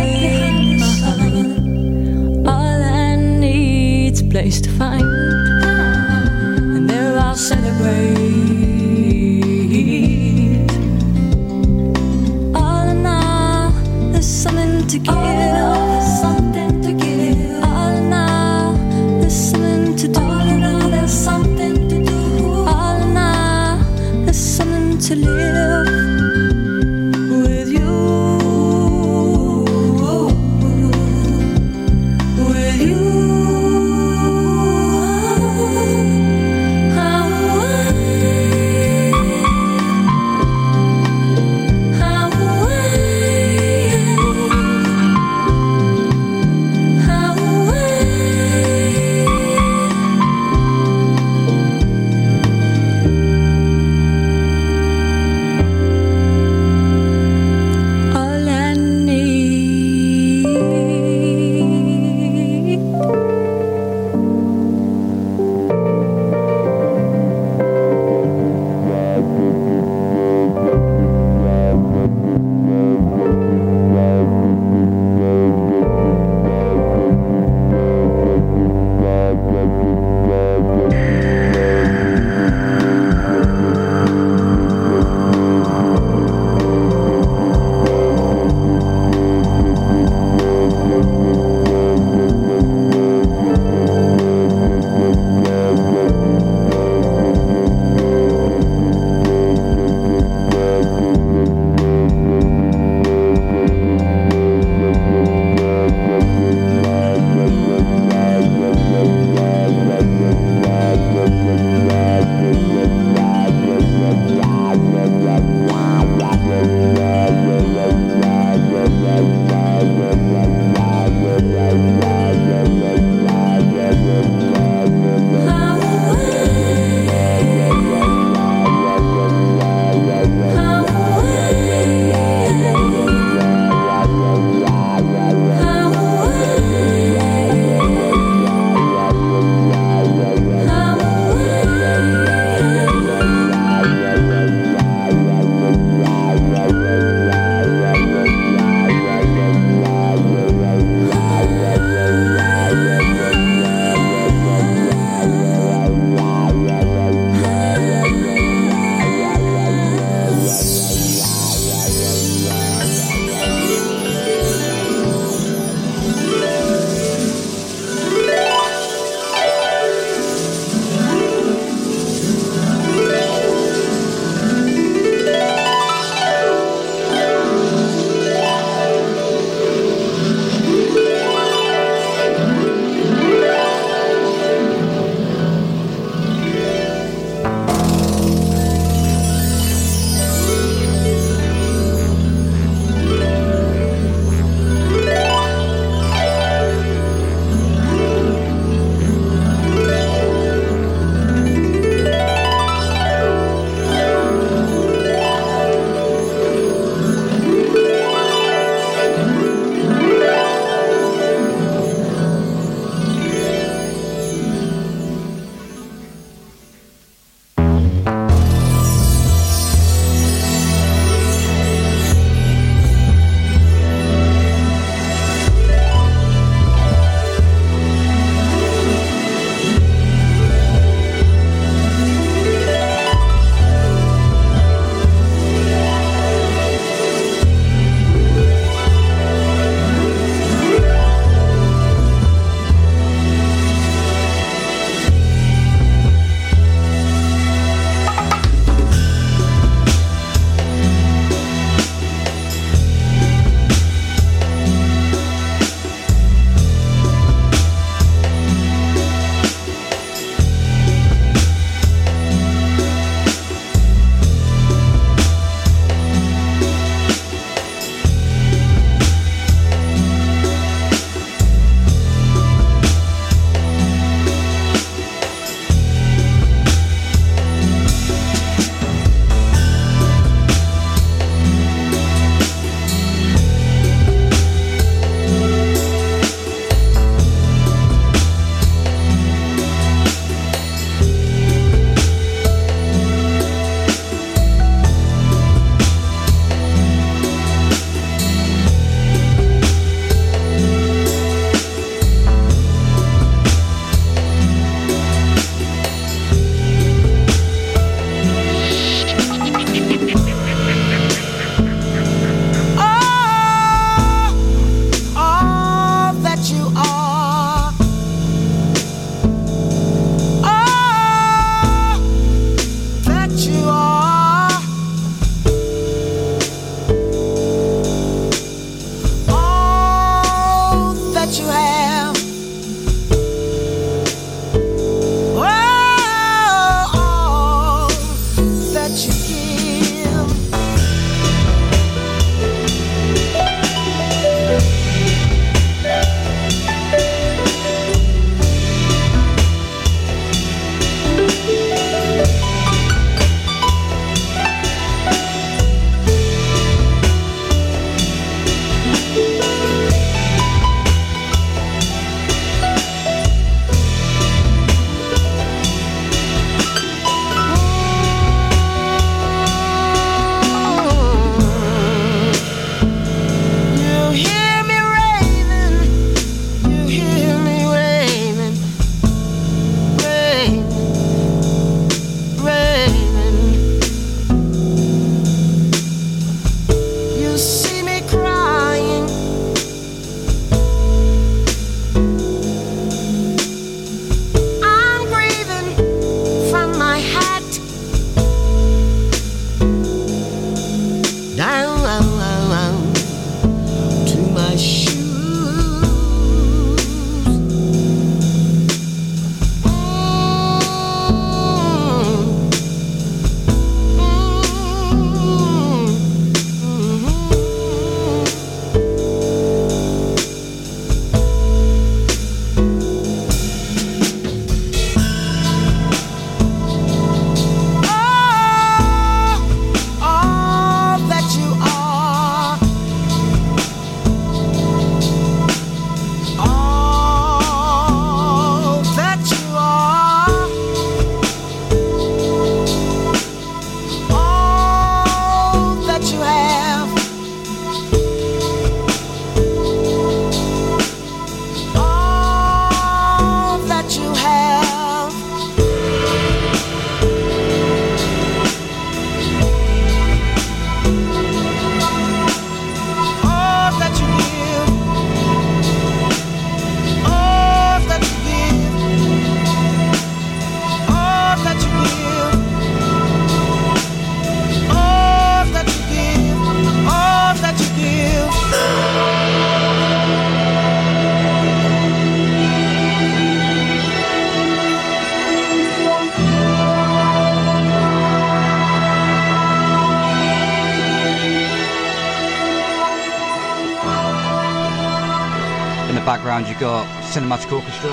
[497.16, 497.92] Cinematic Orchestra,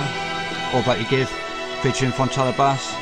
[0.74, 1.28] All That You Give,
[1.78, 2.92] featuring Fontella Bass.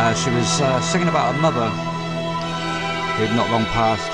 [0.00, 1.68] Uh, she was uh, singing about her mother,
[3.18, 4.10] who'd not long passed.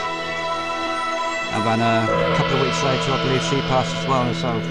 [1.54, 4.64] And then uh, a couple of weeks later, I believe she passed as well herself.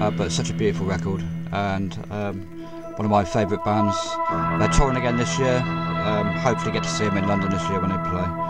[0.00, 1.22] Uh, but such a beautiful record,
[1.52, 2.40] and um,
[2.96, 3.96] one of my favourite bands.
[4.58, 5.58] They're touring again this year.
[5.58, 8.43] Um, hopefully, get to see them in London this year when they play.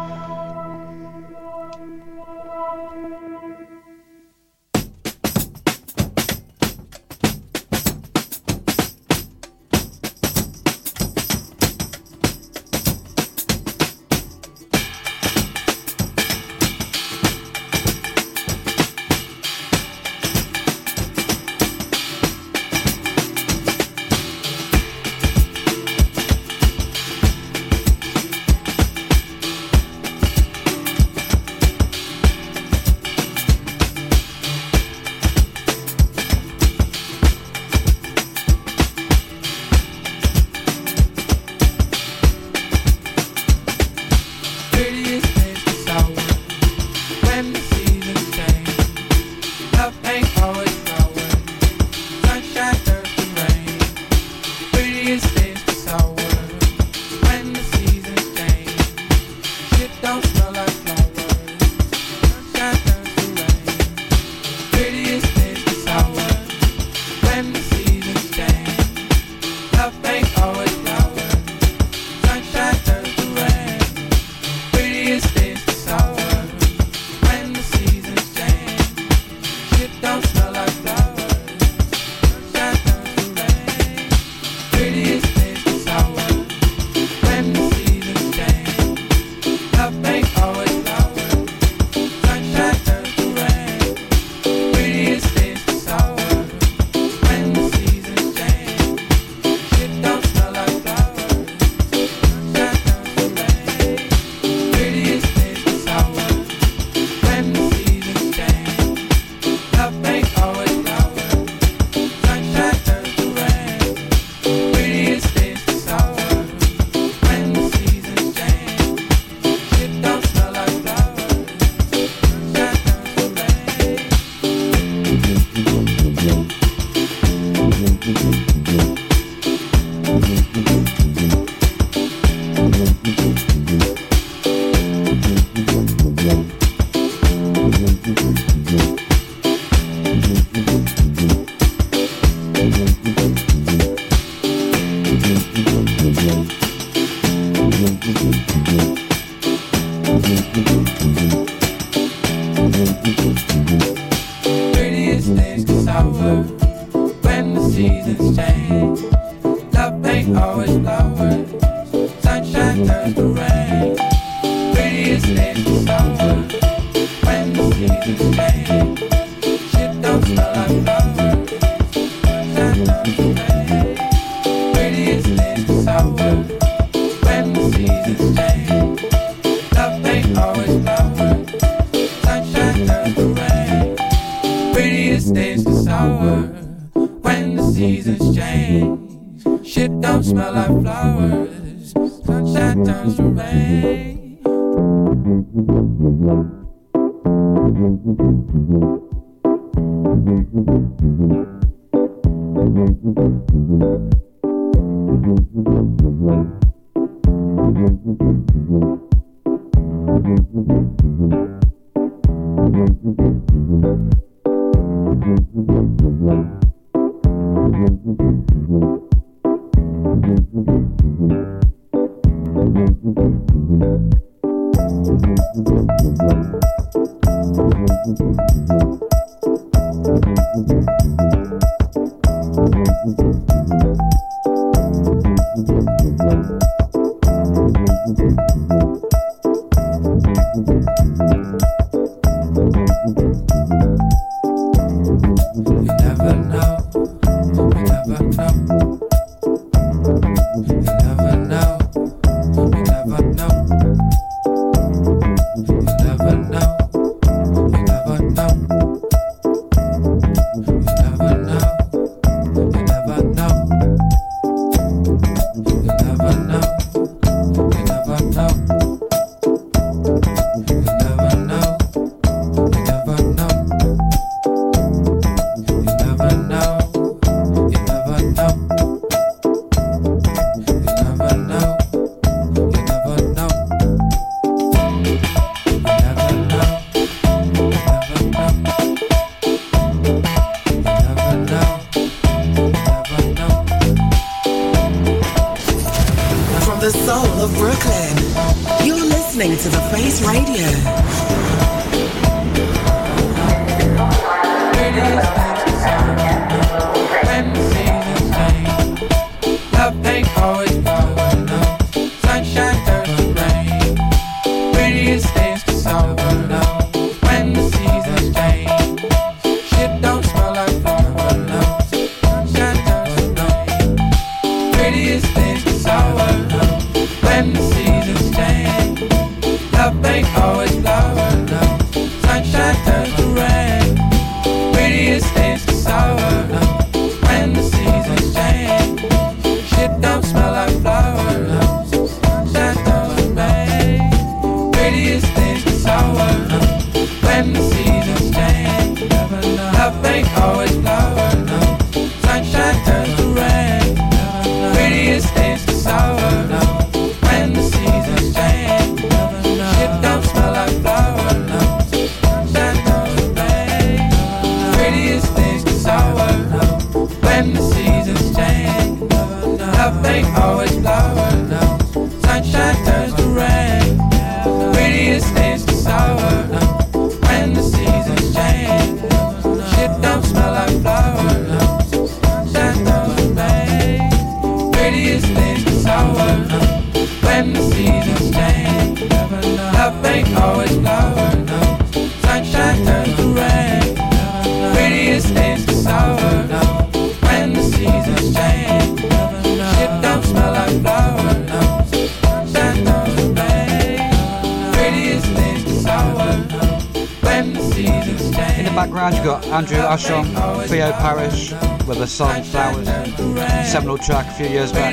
[414.37, 414.93] few years back.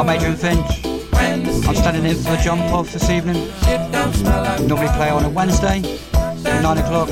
[0.00, 0.86] I'm Adrian Finch.
[1.12, 3.36] I'm standing in for the jump off this evening.
[4.66, 5.82] Normally play on a Wednesday,
[6.12, 7.08] 9 o'clock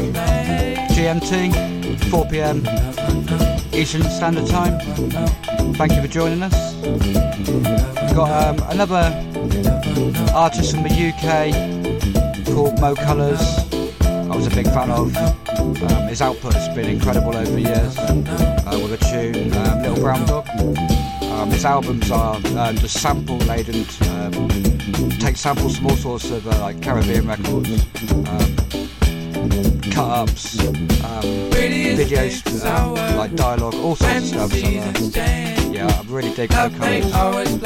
[0.95, 2.59] GMT, 4 pm
[3.75, 4.79] Eastern Standard Time.
[5.75, 6.75] Thank you for joining us.
[6.83, 9.13] We've got um, another
[10.35, 13.69] artist from the UK called Mo Kolours.
[14.31, 15.42] I was a big fan of.
[16.13, 20.27] Um, his output's been incredible over the years uh, with a tune, um, Little Brown
[20.27, 20.47] Dog.
[21.23, 24.47] Um, his albums are uh, just sample laden, um,
[25.21, 27.87] take samples from all sorts of uh, like Caribbean records,
[28.29, 28.57] um,
[29.91, 34.53] cut ups, um, videos, uh, like dialogue, all sorts of stuff.
[34.53, 37.63] So, uh, yeah, I really dig Mo Kolours.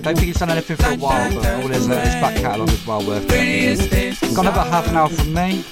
[0.00, 2.68] Don't think he's done anything for a while, but all his, uh, his back catalogue
[2.68, 4.20] is well worth it.
[4.36, 5.64] Got another half an hour from me.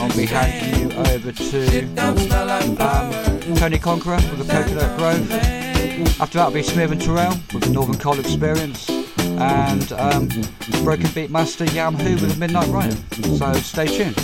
[0.00, 1.94] I'll be handing you over to
[3.56, 5.32] Tony Conqueror with the Coconut Grove.
[6.20, 8.88] After that, will be Smith and Terrell with the Northern Coal Experience.
[9.18, 10.28] And um,
[10.82, 12.96] Broken Beat Master Yam with the Midnight Riot.
[13.38, 14.16] So stay tuned.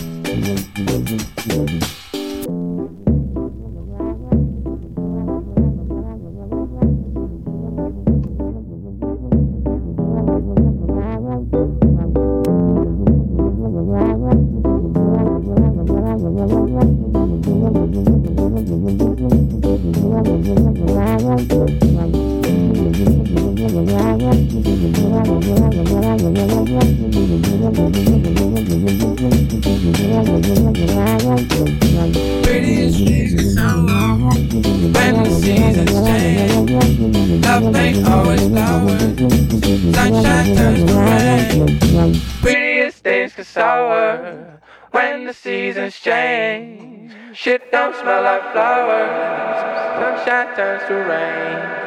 [43.55, 44.59] Sour
[44.91, 47.13] when the seasons change.
[47.33, 49.61] Shit don't smell like flowers.
[50.01, 51.85] Sunshine turns to rain.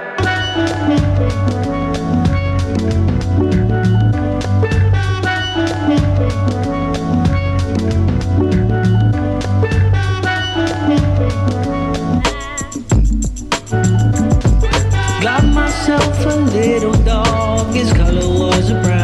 [15.21, 18.96] Got myself a little dog, his color was brown.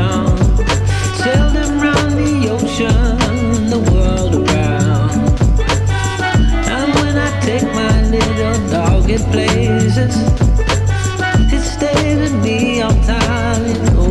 [9.21, 10.15] Places,
[11.53, 14.03] it stays with me all time, you know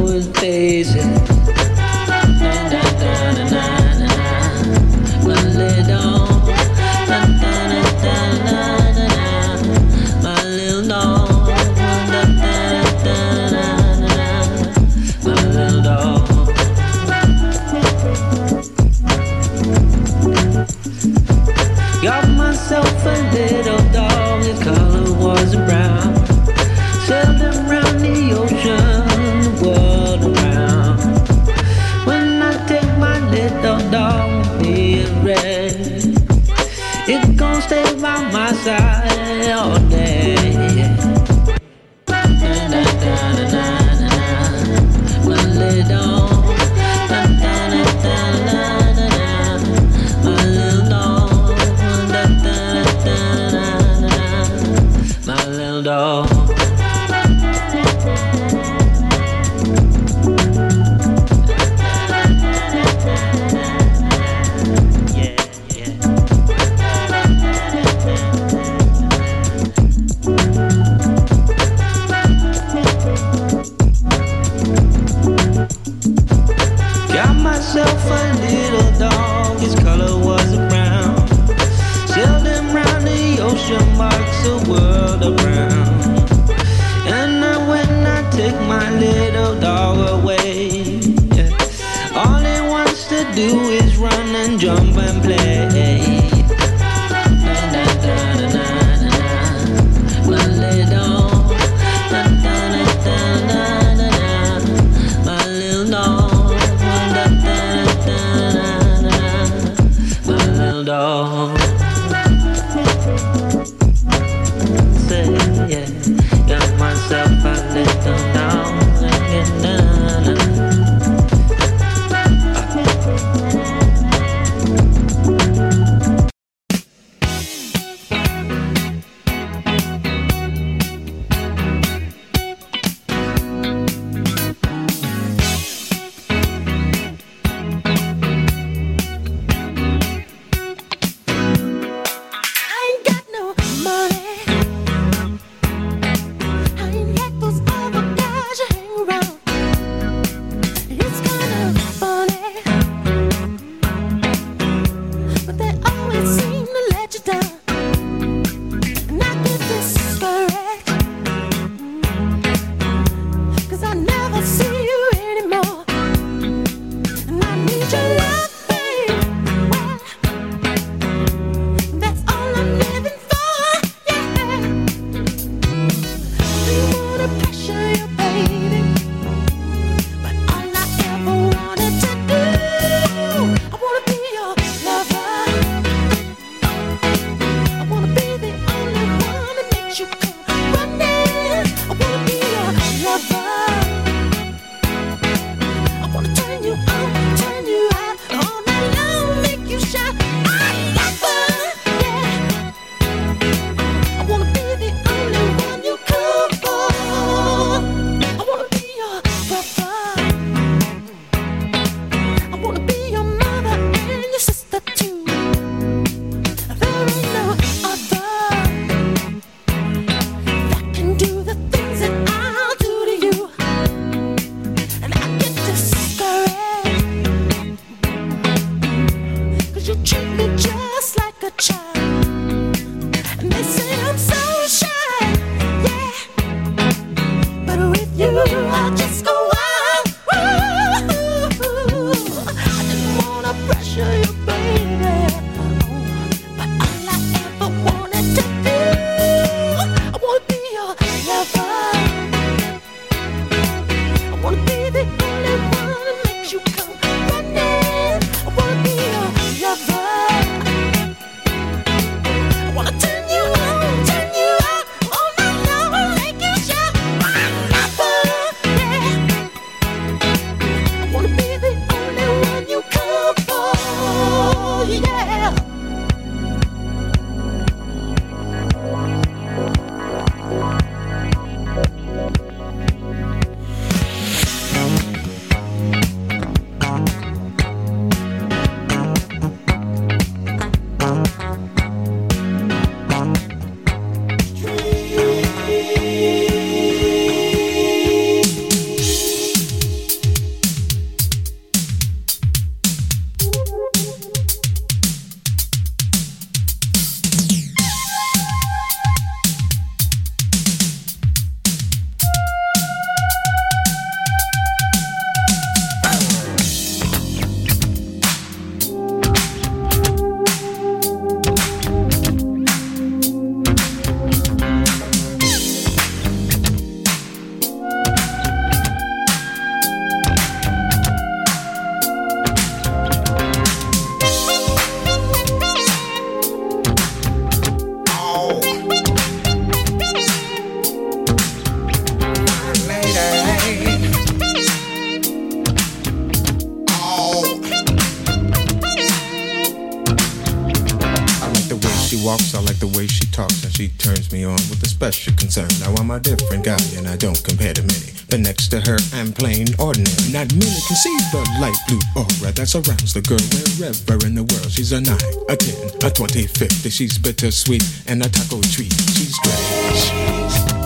[360.93, 363.41] can see the light blue aura that surrounds the girl
[363.81, 364.71] wherever in the world.
[364.71, 365.17] She's a 9,
[365.49, 366.91] a 10, a 20, 50.
[366.91, 368.93] She's bittersweet and a taco treat.
[369.17, 370.13] She's strange,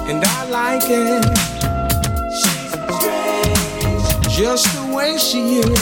[0.07, 1.27] and I like it.
[2.39, 5.74] She's strange, just the way she is.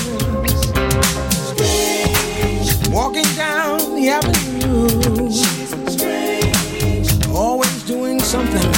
[1.53, 2.89] Strange.
[2.89, 5.29] Walking down the avenue.
[5.29, 7.27] She's strange.
[7.29, 8.73] Always doing something.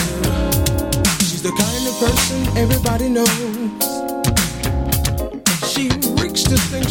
[1.22, 3.75] She's the kind of person everybody knows.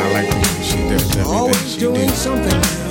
[0.00, 2.87] I like the way she does everything Always she doing something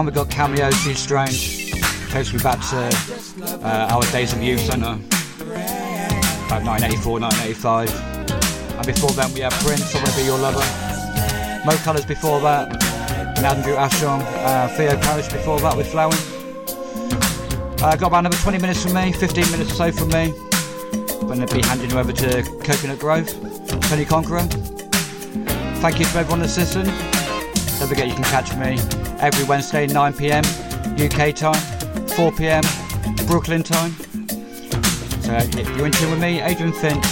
[0.00, 1.72] Background, we've got Cameo, She's Strange.
[2.10, 2.78] Takes me back to
[3.62, 4.96] uh, our days of youth centre.
[6.46, 8.78] About 1984, 1985.
[8.78, 10.64] And before then, we had Prince, I Wanna Be Your Lover.
[11.66, 12.82] Mo Kolours before that.
[13.36, 14.22] And Andrew Ashong.
[14.22, 16.16] Uh, Theo Parrish before that with Flowers.
[17.82, 20.32] Uh, got about another 20 minutes from me, 15 minutes or so from me.
[21.20, 23.28] I'm going to be handing you over to Coconut Grove,
[23.82, 24.44] Tony Conqueror.
[25.84, 26.56] Thank you to everyone that's.
[26.56, 30.44] Don't forget you can catch me every Wednesday 9pm
[30.98, 31.62] UK time,
[32.16, 33.92] 4pm Brooklyn time.
[35.22, 37.04] So if you're in tune with me, Adrian Finch,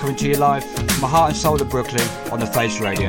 [0.00, 3.08] coming to you live from my heart and soul of Brooklyn on the Face Radio.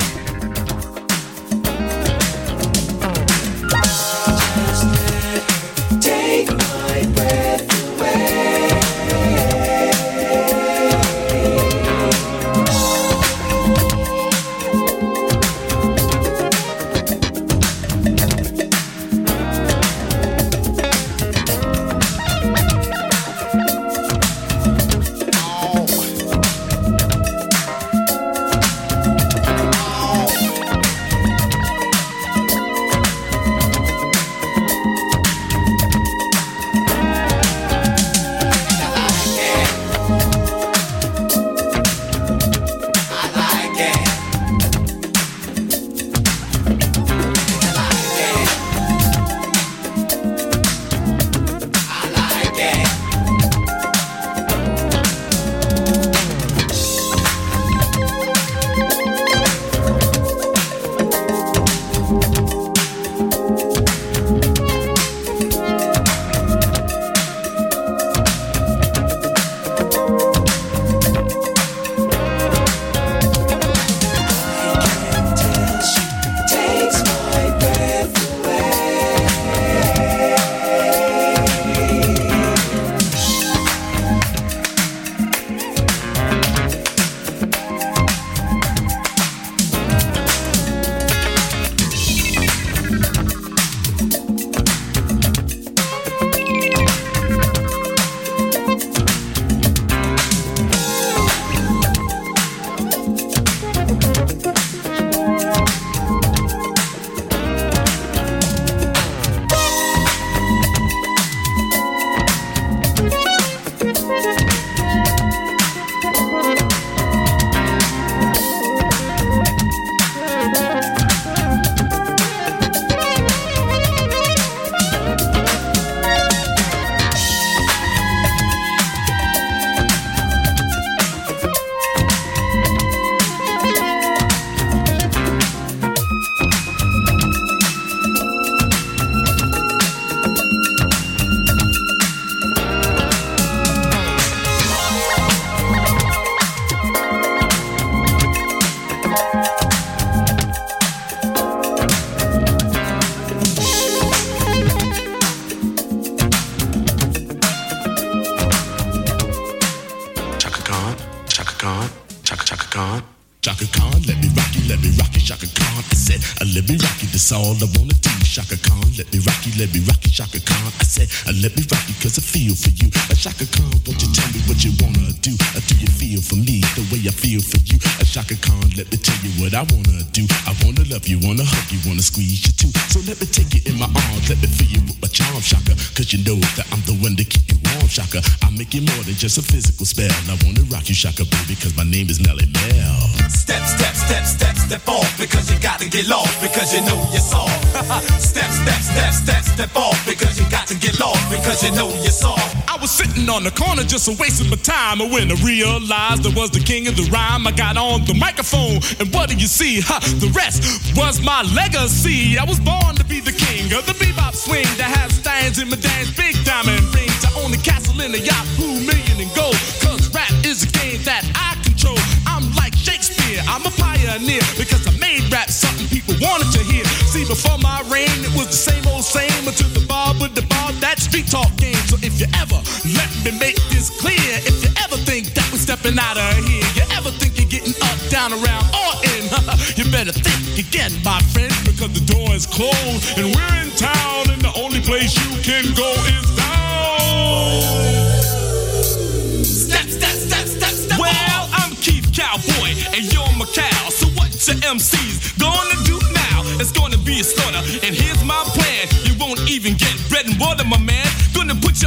[189.27, 190.07] Just a physical spell.
[190.31, 193.27] I wanna rock you, Chaka, baby, cause my name is Melle Mel.
[193.27, 196.95] Step, step, step, step, step off because you got to get lost because you know
[197.11, 197.51] you're soft.
[198.23, 201.89] step, step, step, step, step off because you got to get lost because you know
[202.07, 202.55] you're soft.
[202.71, 205.01] I was sitting on the corner just a wasting my time.
[205.01, 208.13] And when I realized I was the king of the rhyme, I got on the
[208.13, 208.79] microphone.
[209.03, 209.81] And what do you see?
[209.81, 210.63] Ha, the rest
[210.95, 212.39] was my legacy.
[212.39, 215.67] I was born to be the king of the bebop swing that has stands in
[215.67, 217.25] my dance, big diamond rings.
[217.27, 219.57] I own the castle in a Yahoo million in gold.
[219.81, 221.97] Cause rap is a game that I control.
[222.29, 226.85] I'm like Shakespeare, I'm a pioneer because I made rap something people wanted to hear.
[227.09, 230.45] See, before my reign, it was the same old same until the bar with the
[230.45, 231.77] bar, that street talk game.
[231.89, 232.59] So if you ever
[232.93, 236.65] let me make this clear, if you ever think that we're stepping out of here,
[236.77, 239.23] you ever think you're getting up, down, around, or in,
[239.77, 244.29] you better think again, my friend, because the door is closed and we're in town,
[244.29, 245.86] and the only place you can go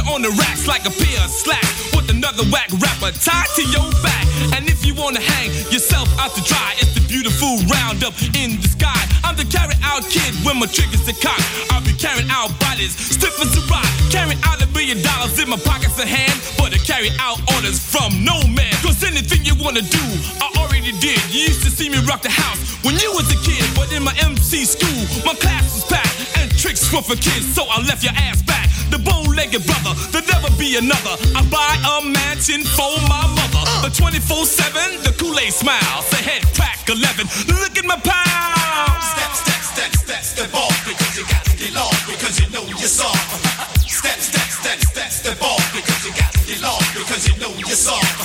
[0.05, 3.63] you on the racks like a pair of slacks with another whack rapper tied to
[3.69, 4.25] your back.
[4.55, 8.67] And if you wanna hang yourself out to dry, it's the beautiful roundup in the
[8.67, 9.01] sky.
[9.23, 11.45] I'm the carry out kid when my triggers are cocked.
[11.71, 13.87] I'll be carrying out bodies, stiff as a rock.
[14.09, 17.79] Carrying out a million dollars in my pockets of hand, but I carry out orders
[17.79, 18.73] from no man.
[18.81, 20.05] Cause anything you wanna do,
[20.41, 21.19] I already did.
[21.29, 24.03] You used to see me rock the house when you was a kid, but in
[24.03, 28.03] my MC school, my class was packed and tricks were for kids, so I left
[28.03, 28.60] your ass back.
[29.31, 31.15] The bow-legged brother, there'll never be another.
[31.31, 33.63] I buy a mansion for my mother.
[33.79, 36.01] The 24-7, the Kool-Aid smile.
[36.03, 37.31] Say head crack 11.
[37.47, 38.91] Look at my pound.
[38.99, 42.67] Step, step, step, step, step off because you got to get lost because you know
[42.67, 43.15] you're soft.
[43.87, 47.55] step, step, step, step, step off because you got to get lost because you know
[47.55, 48.20] you're soft.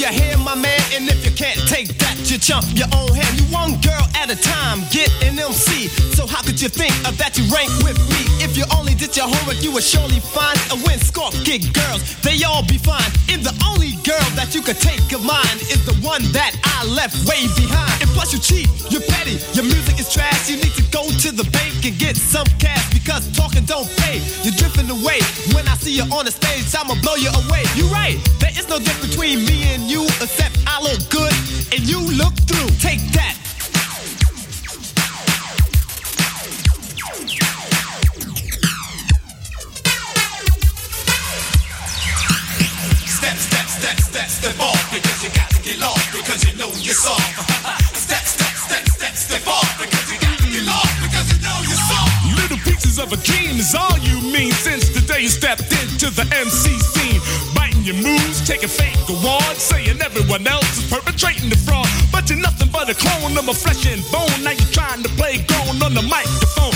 [0.00, 0.80] You hear my man?
[0.92, 3.40] And if you can't take that, you chump your own hand.
[3.40, 5.88] You one girl at a time, get an MC.
[6.14, 8.22] So how could you think of that you rank with me?
[8.42, 11.30] If you only did your homework, you would surely find a win score.
[11.44, 13.06] Get girls, they all be fine.
[13.30, 16.86] And the only girl that you could take of mine is the one that I
[16.86, 18.02] left way behind.
[18.02, 20.50] And plus you cheat, you're petty, your music is trash.
[20.50, 24.18] You need to go to the bank and get some cash because talking don't pay.
[24.42, 25.22] You're drifting away.
[25.54, 27.62] When I see you on the stage, I'ma blow you away.
[27.78, 31.34] You're right, there is no difference between me and you except I look good
[31.70, 32.70] and you look through.
[32.82, 33.45] Take that.
[44.16, 47.20] Step, step, off because you got to get lost because you know you're soft.
[47.92, 51.56] step, step, step, step, step off because you got to get lost because you know
[51.68, 52.16] you're soft.
[52.40, 56.08] Little pieces of a dream is all you mean since the day you stepped into
[56.16, 57.20] the MC scene.
[57.52, 61.88] Biting your moves, taking fake awards, saying everyone else is perpetrating the fraud.
[62.10, 64.32] But you're nothing but a clone of my flesh and bone.
[64.40, 66.75] Now you're trying to play grown on the microphone.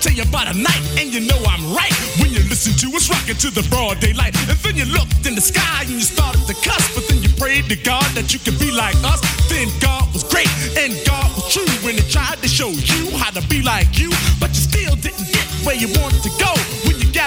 [0.00, 1.92] Tell you about a night, and you know I'm right.
[2.16, 4.32] When you listen to us rocking to the broad daylight.
[4.48, 6.94] And then you looked in the sky and you started to cuss.
[6.94, 9.20] But then you prayed to God that you could be like us.
[9.48, 10.48] Then God was great
[10.80, 14.08] and God was true when He tried to show you how to be like you.
[14.40, 16.79] But you still didn't get where you wanted to go.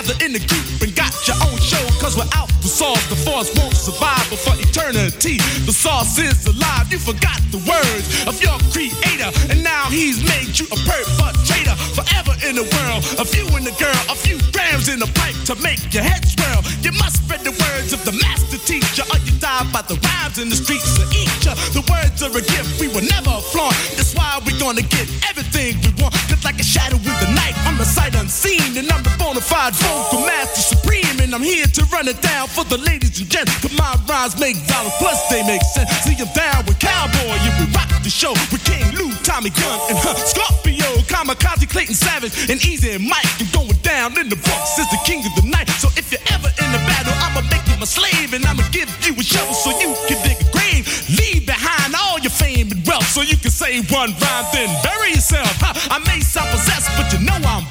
[0.03, 1.79] Gathered in the group and got your own show.
[2.03, 5.37] Cause without the sauce, the force won't survive for eternity.
[5.63, 6.91] The sauce is alive.
[6.91, 9.31] You forgot the words of your creator.
[9.47, 11.75] And now he's made you a perpetrator.
[11.95, 12.99] Forever in the world.
[13.15, 13.95] A few in the girl.
[14.11, 16.67] A few grams in the pipe to make your head swirl.
[16.83, 19.07] You must spread the words of the master teacher.
[19.07, 21.47] Or you die by the rhymes in the streets of each.
[21.71, 23.75] The words are a gift we will never flaunt.
[23.95, 26.11] That's why we're gonna get everything we want.
[26.27, 28.75] Cause like a shadow in the night, I'm the sight unseen.
[28.75, 31.19] And I'm the bona fide vocal master supreme.
[31.21, 33.53] And I'm here to run it down for the ladies and gents.
[33.61, 35.89] Cause my rhymes make dollars, plus they make sense.
[36.03, 39.77] See, I'm down with Cowboy, and we rock the show with King Lou, Tommy Gun,
[39.89, 43.29] and huh, Scorpio, Kamikaze, Clayton Savage, and Easy and Mike.
[43.39, 45.69] And going down in the Bronx is the king of the night.
[45.77, 48.89] So if you're ever in a battle, I'ma make you my slave, and I'ma give
[49.05, 50.85] you a shovel so you can dig a grave.
[51.09, 55.11] Leave behind all your fame and wealth so you can say one rhyme, then bury
[55.11, 55.49] yourself.
[55.61, 57.65] Huh, I may sound possessed, but you know I'm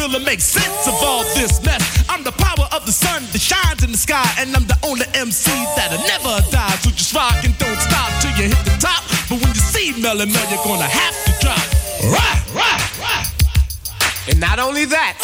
[0.00, 1.84] will to make sense of all this mess.
[2.08, 5.04] I'm the power of the sun that shines in the sky, and I'm the only
[5.12, 6.76] MC that'll never die.
[6.80, 9.04] So just rock and don't stop till you hit the top.
[9.28, 11.60] But when you see Melle Mel, you're gonna have to drop.
[12.08, 13.28] Right, right, right.
[14.28, 15.20] And not only that.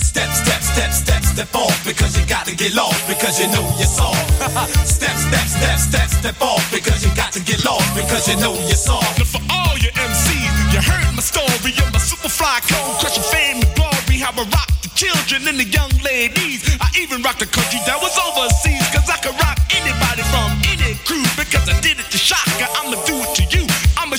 [0.00, 3.62] Step, step, step, step, step off because you got to get lost because you know
[3.78, 4.16] you're soft.
[4.88, 8.54] step, step, step, step, step off because you got to get lost because you know
[8.66, 9.18] you're soft.
[9.18, 10.39] Now for all your MCs,
[10.80, 14.18] you heard my story of my super fly code, crushing fame and glory.
[14.18, 16.64] How I rock the children and the young ladies.
[16.80, 20.96] I even rocked a country that was overseas, cause I could rock anybody from any
[21.04, 22.66] crew because I did it to Chaka.
[22.80, 23.39] I'ma do it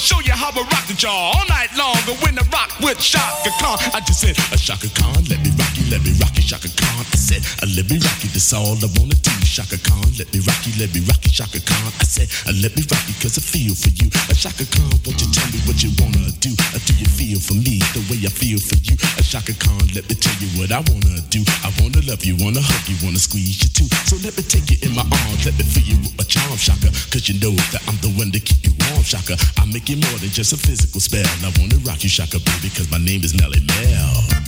[0.02, 1.94] show you how I rock the jaw all night long.
[2.10, 5.54] And when I rock with Chaka Khan, I just said, a Chaka Khan, let me
[5.62, 7.06] rock you, let me rock you, Chaka Khan.
[7.06, 9.32] I said, uh, let me rock you, that's all I wanna do.
[9.46, 11.94] Chaka Khan, let me rock you, let me rock you, Chaka Khan.
[12.02, 14.10] I said, uh, let me rock you, cause I feel for you.
[14.32, 16.50] A Chaka Khan, won't you tell me what you wanna do?
[16.74, 18.98] Uh, do you feel for me the way I feel for you?
[19.22, 21.46] A Chaka Khan, let me tell you what I wanna do.
[21.62, 23.90] I wanna love you, wanna hug you, wanna squeeze you too.
[24.10, 26.58] So let me take you in my arms, let me feel you with my charm,
[26.58, 26.90] Chaka.
[27.14, 29.38] Cause you know that I'm the one to keep you warm, Chaka.
[29.62, 31.26] I make more than just a physical spell.
[31.26, 34.42] I wanna rock you, Chaka, baby, cause my name is Melle Mel.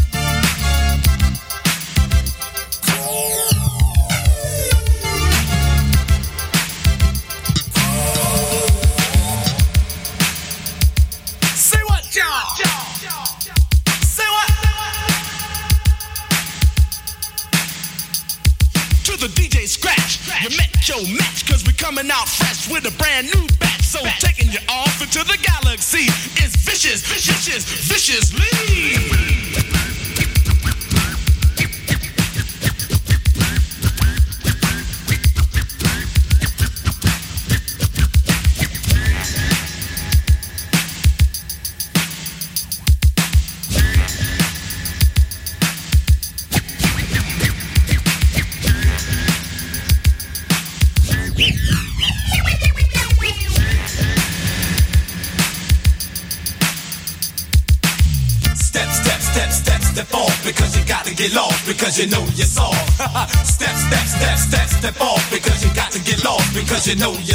[67.03, 67.32] Because you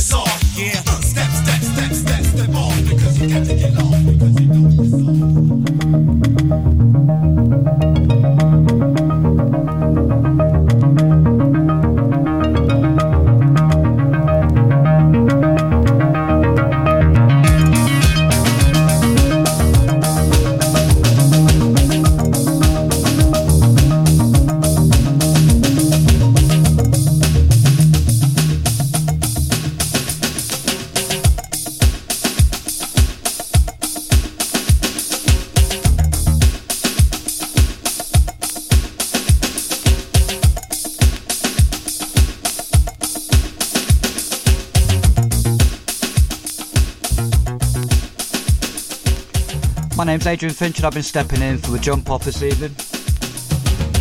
[50.39, 52.70] Adrian Finch and I've been stepping in for the jump off this evening.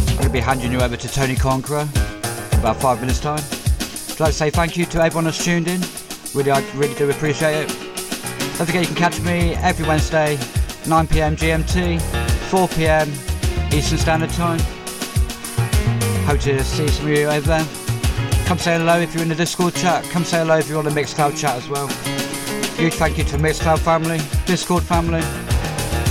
[0.08, 1.90] I'm going to be handing you over to Tony Conqueror
[2.52, 3.40] in about five minutes' time.
[3.40, 5.82] I'd like to say thank you to everyone that's tuned in.
[6.36, 7.70] Really, I really do appreciate it.
[8.56, 10.36] Don't forget you can catch me every Wednesday,
[10.84, 11.98] 9pm GMT,
[12.52, 14.60] 4pm Eastern Standard Time.
[16.28, 17.68] Hope to see some of you over there.
[18.46, 20.04] Come say hello if you're in the Discord chat.
[20.12, 21.88] Come say hello if you're on the Mixcloud chat as well.
[22.78, 25.47] Huge thank you to the Mixcloud family, Discord family.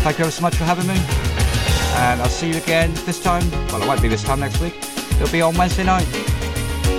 [0.07, 0.95] Thank you ever so much for having me.
[0.95, 3.43] And I'll see you again this time.
[3.51, 4.77] Well, it won't be this time next week.
[5.17, 6.07] It'll be on Wednesday night,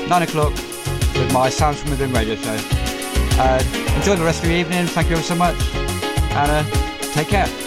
[0.09, 2.57] 9 o'clock, with my Sounds from Within radio show.
[3.39, 3.63] Uh,
[3.95, 4.87] enjoy the rest of your evening.
[4.87, 5.55] Thank you ever so much.
[5.73, 7.66] And uh, take care.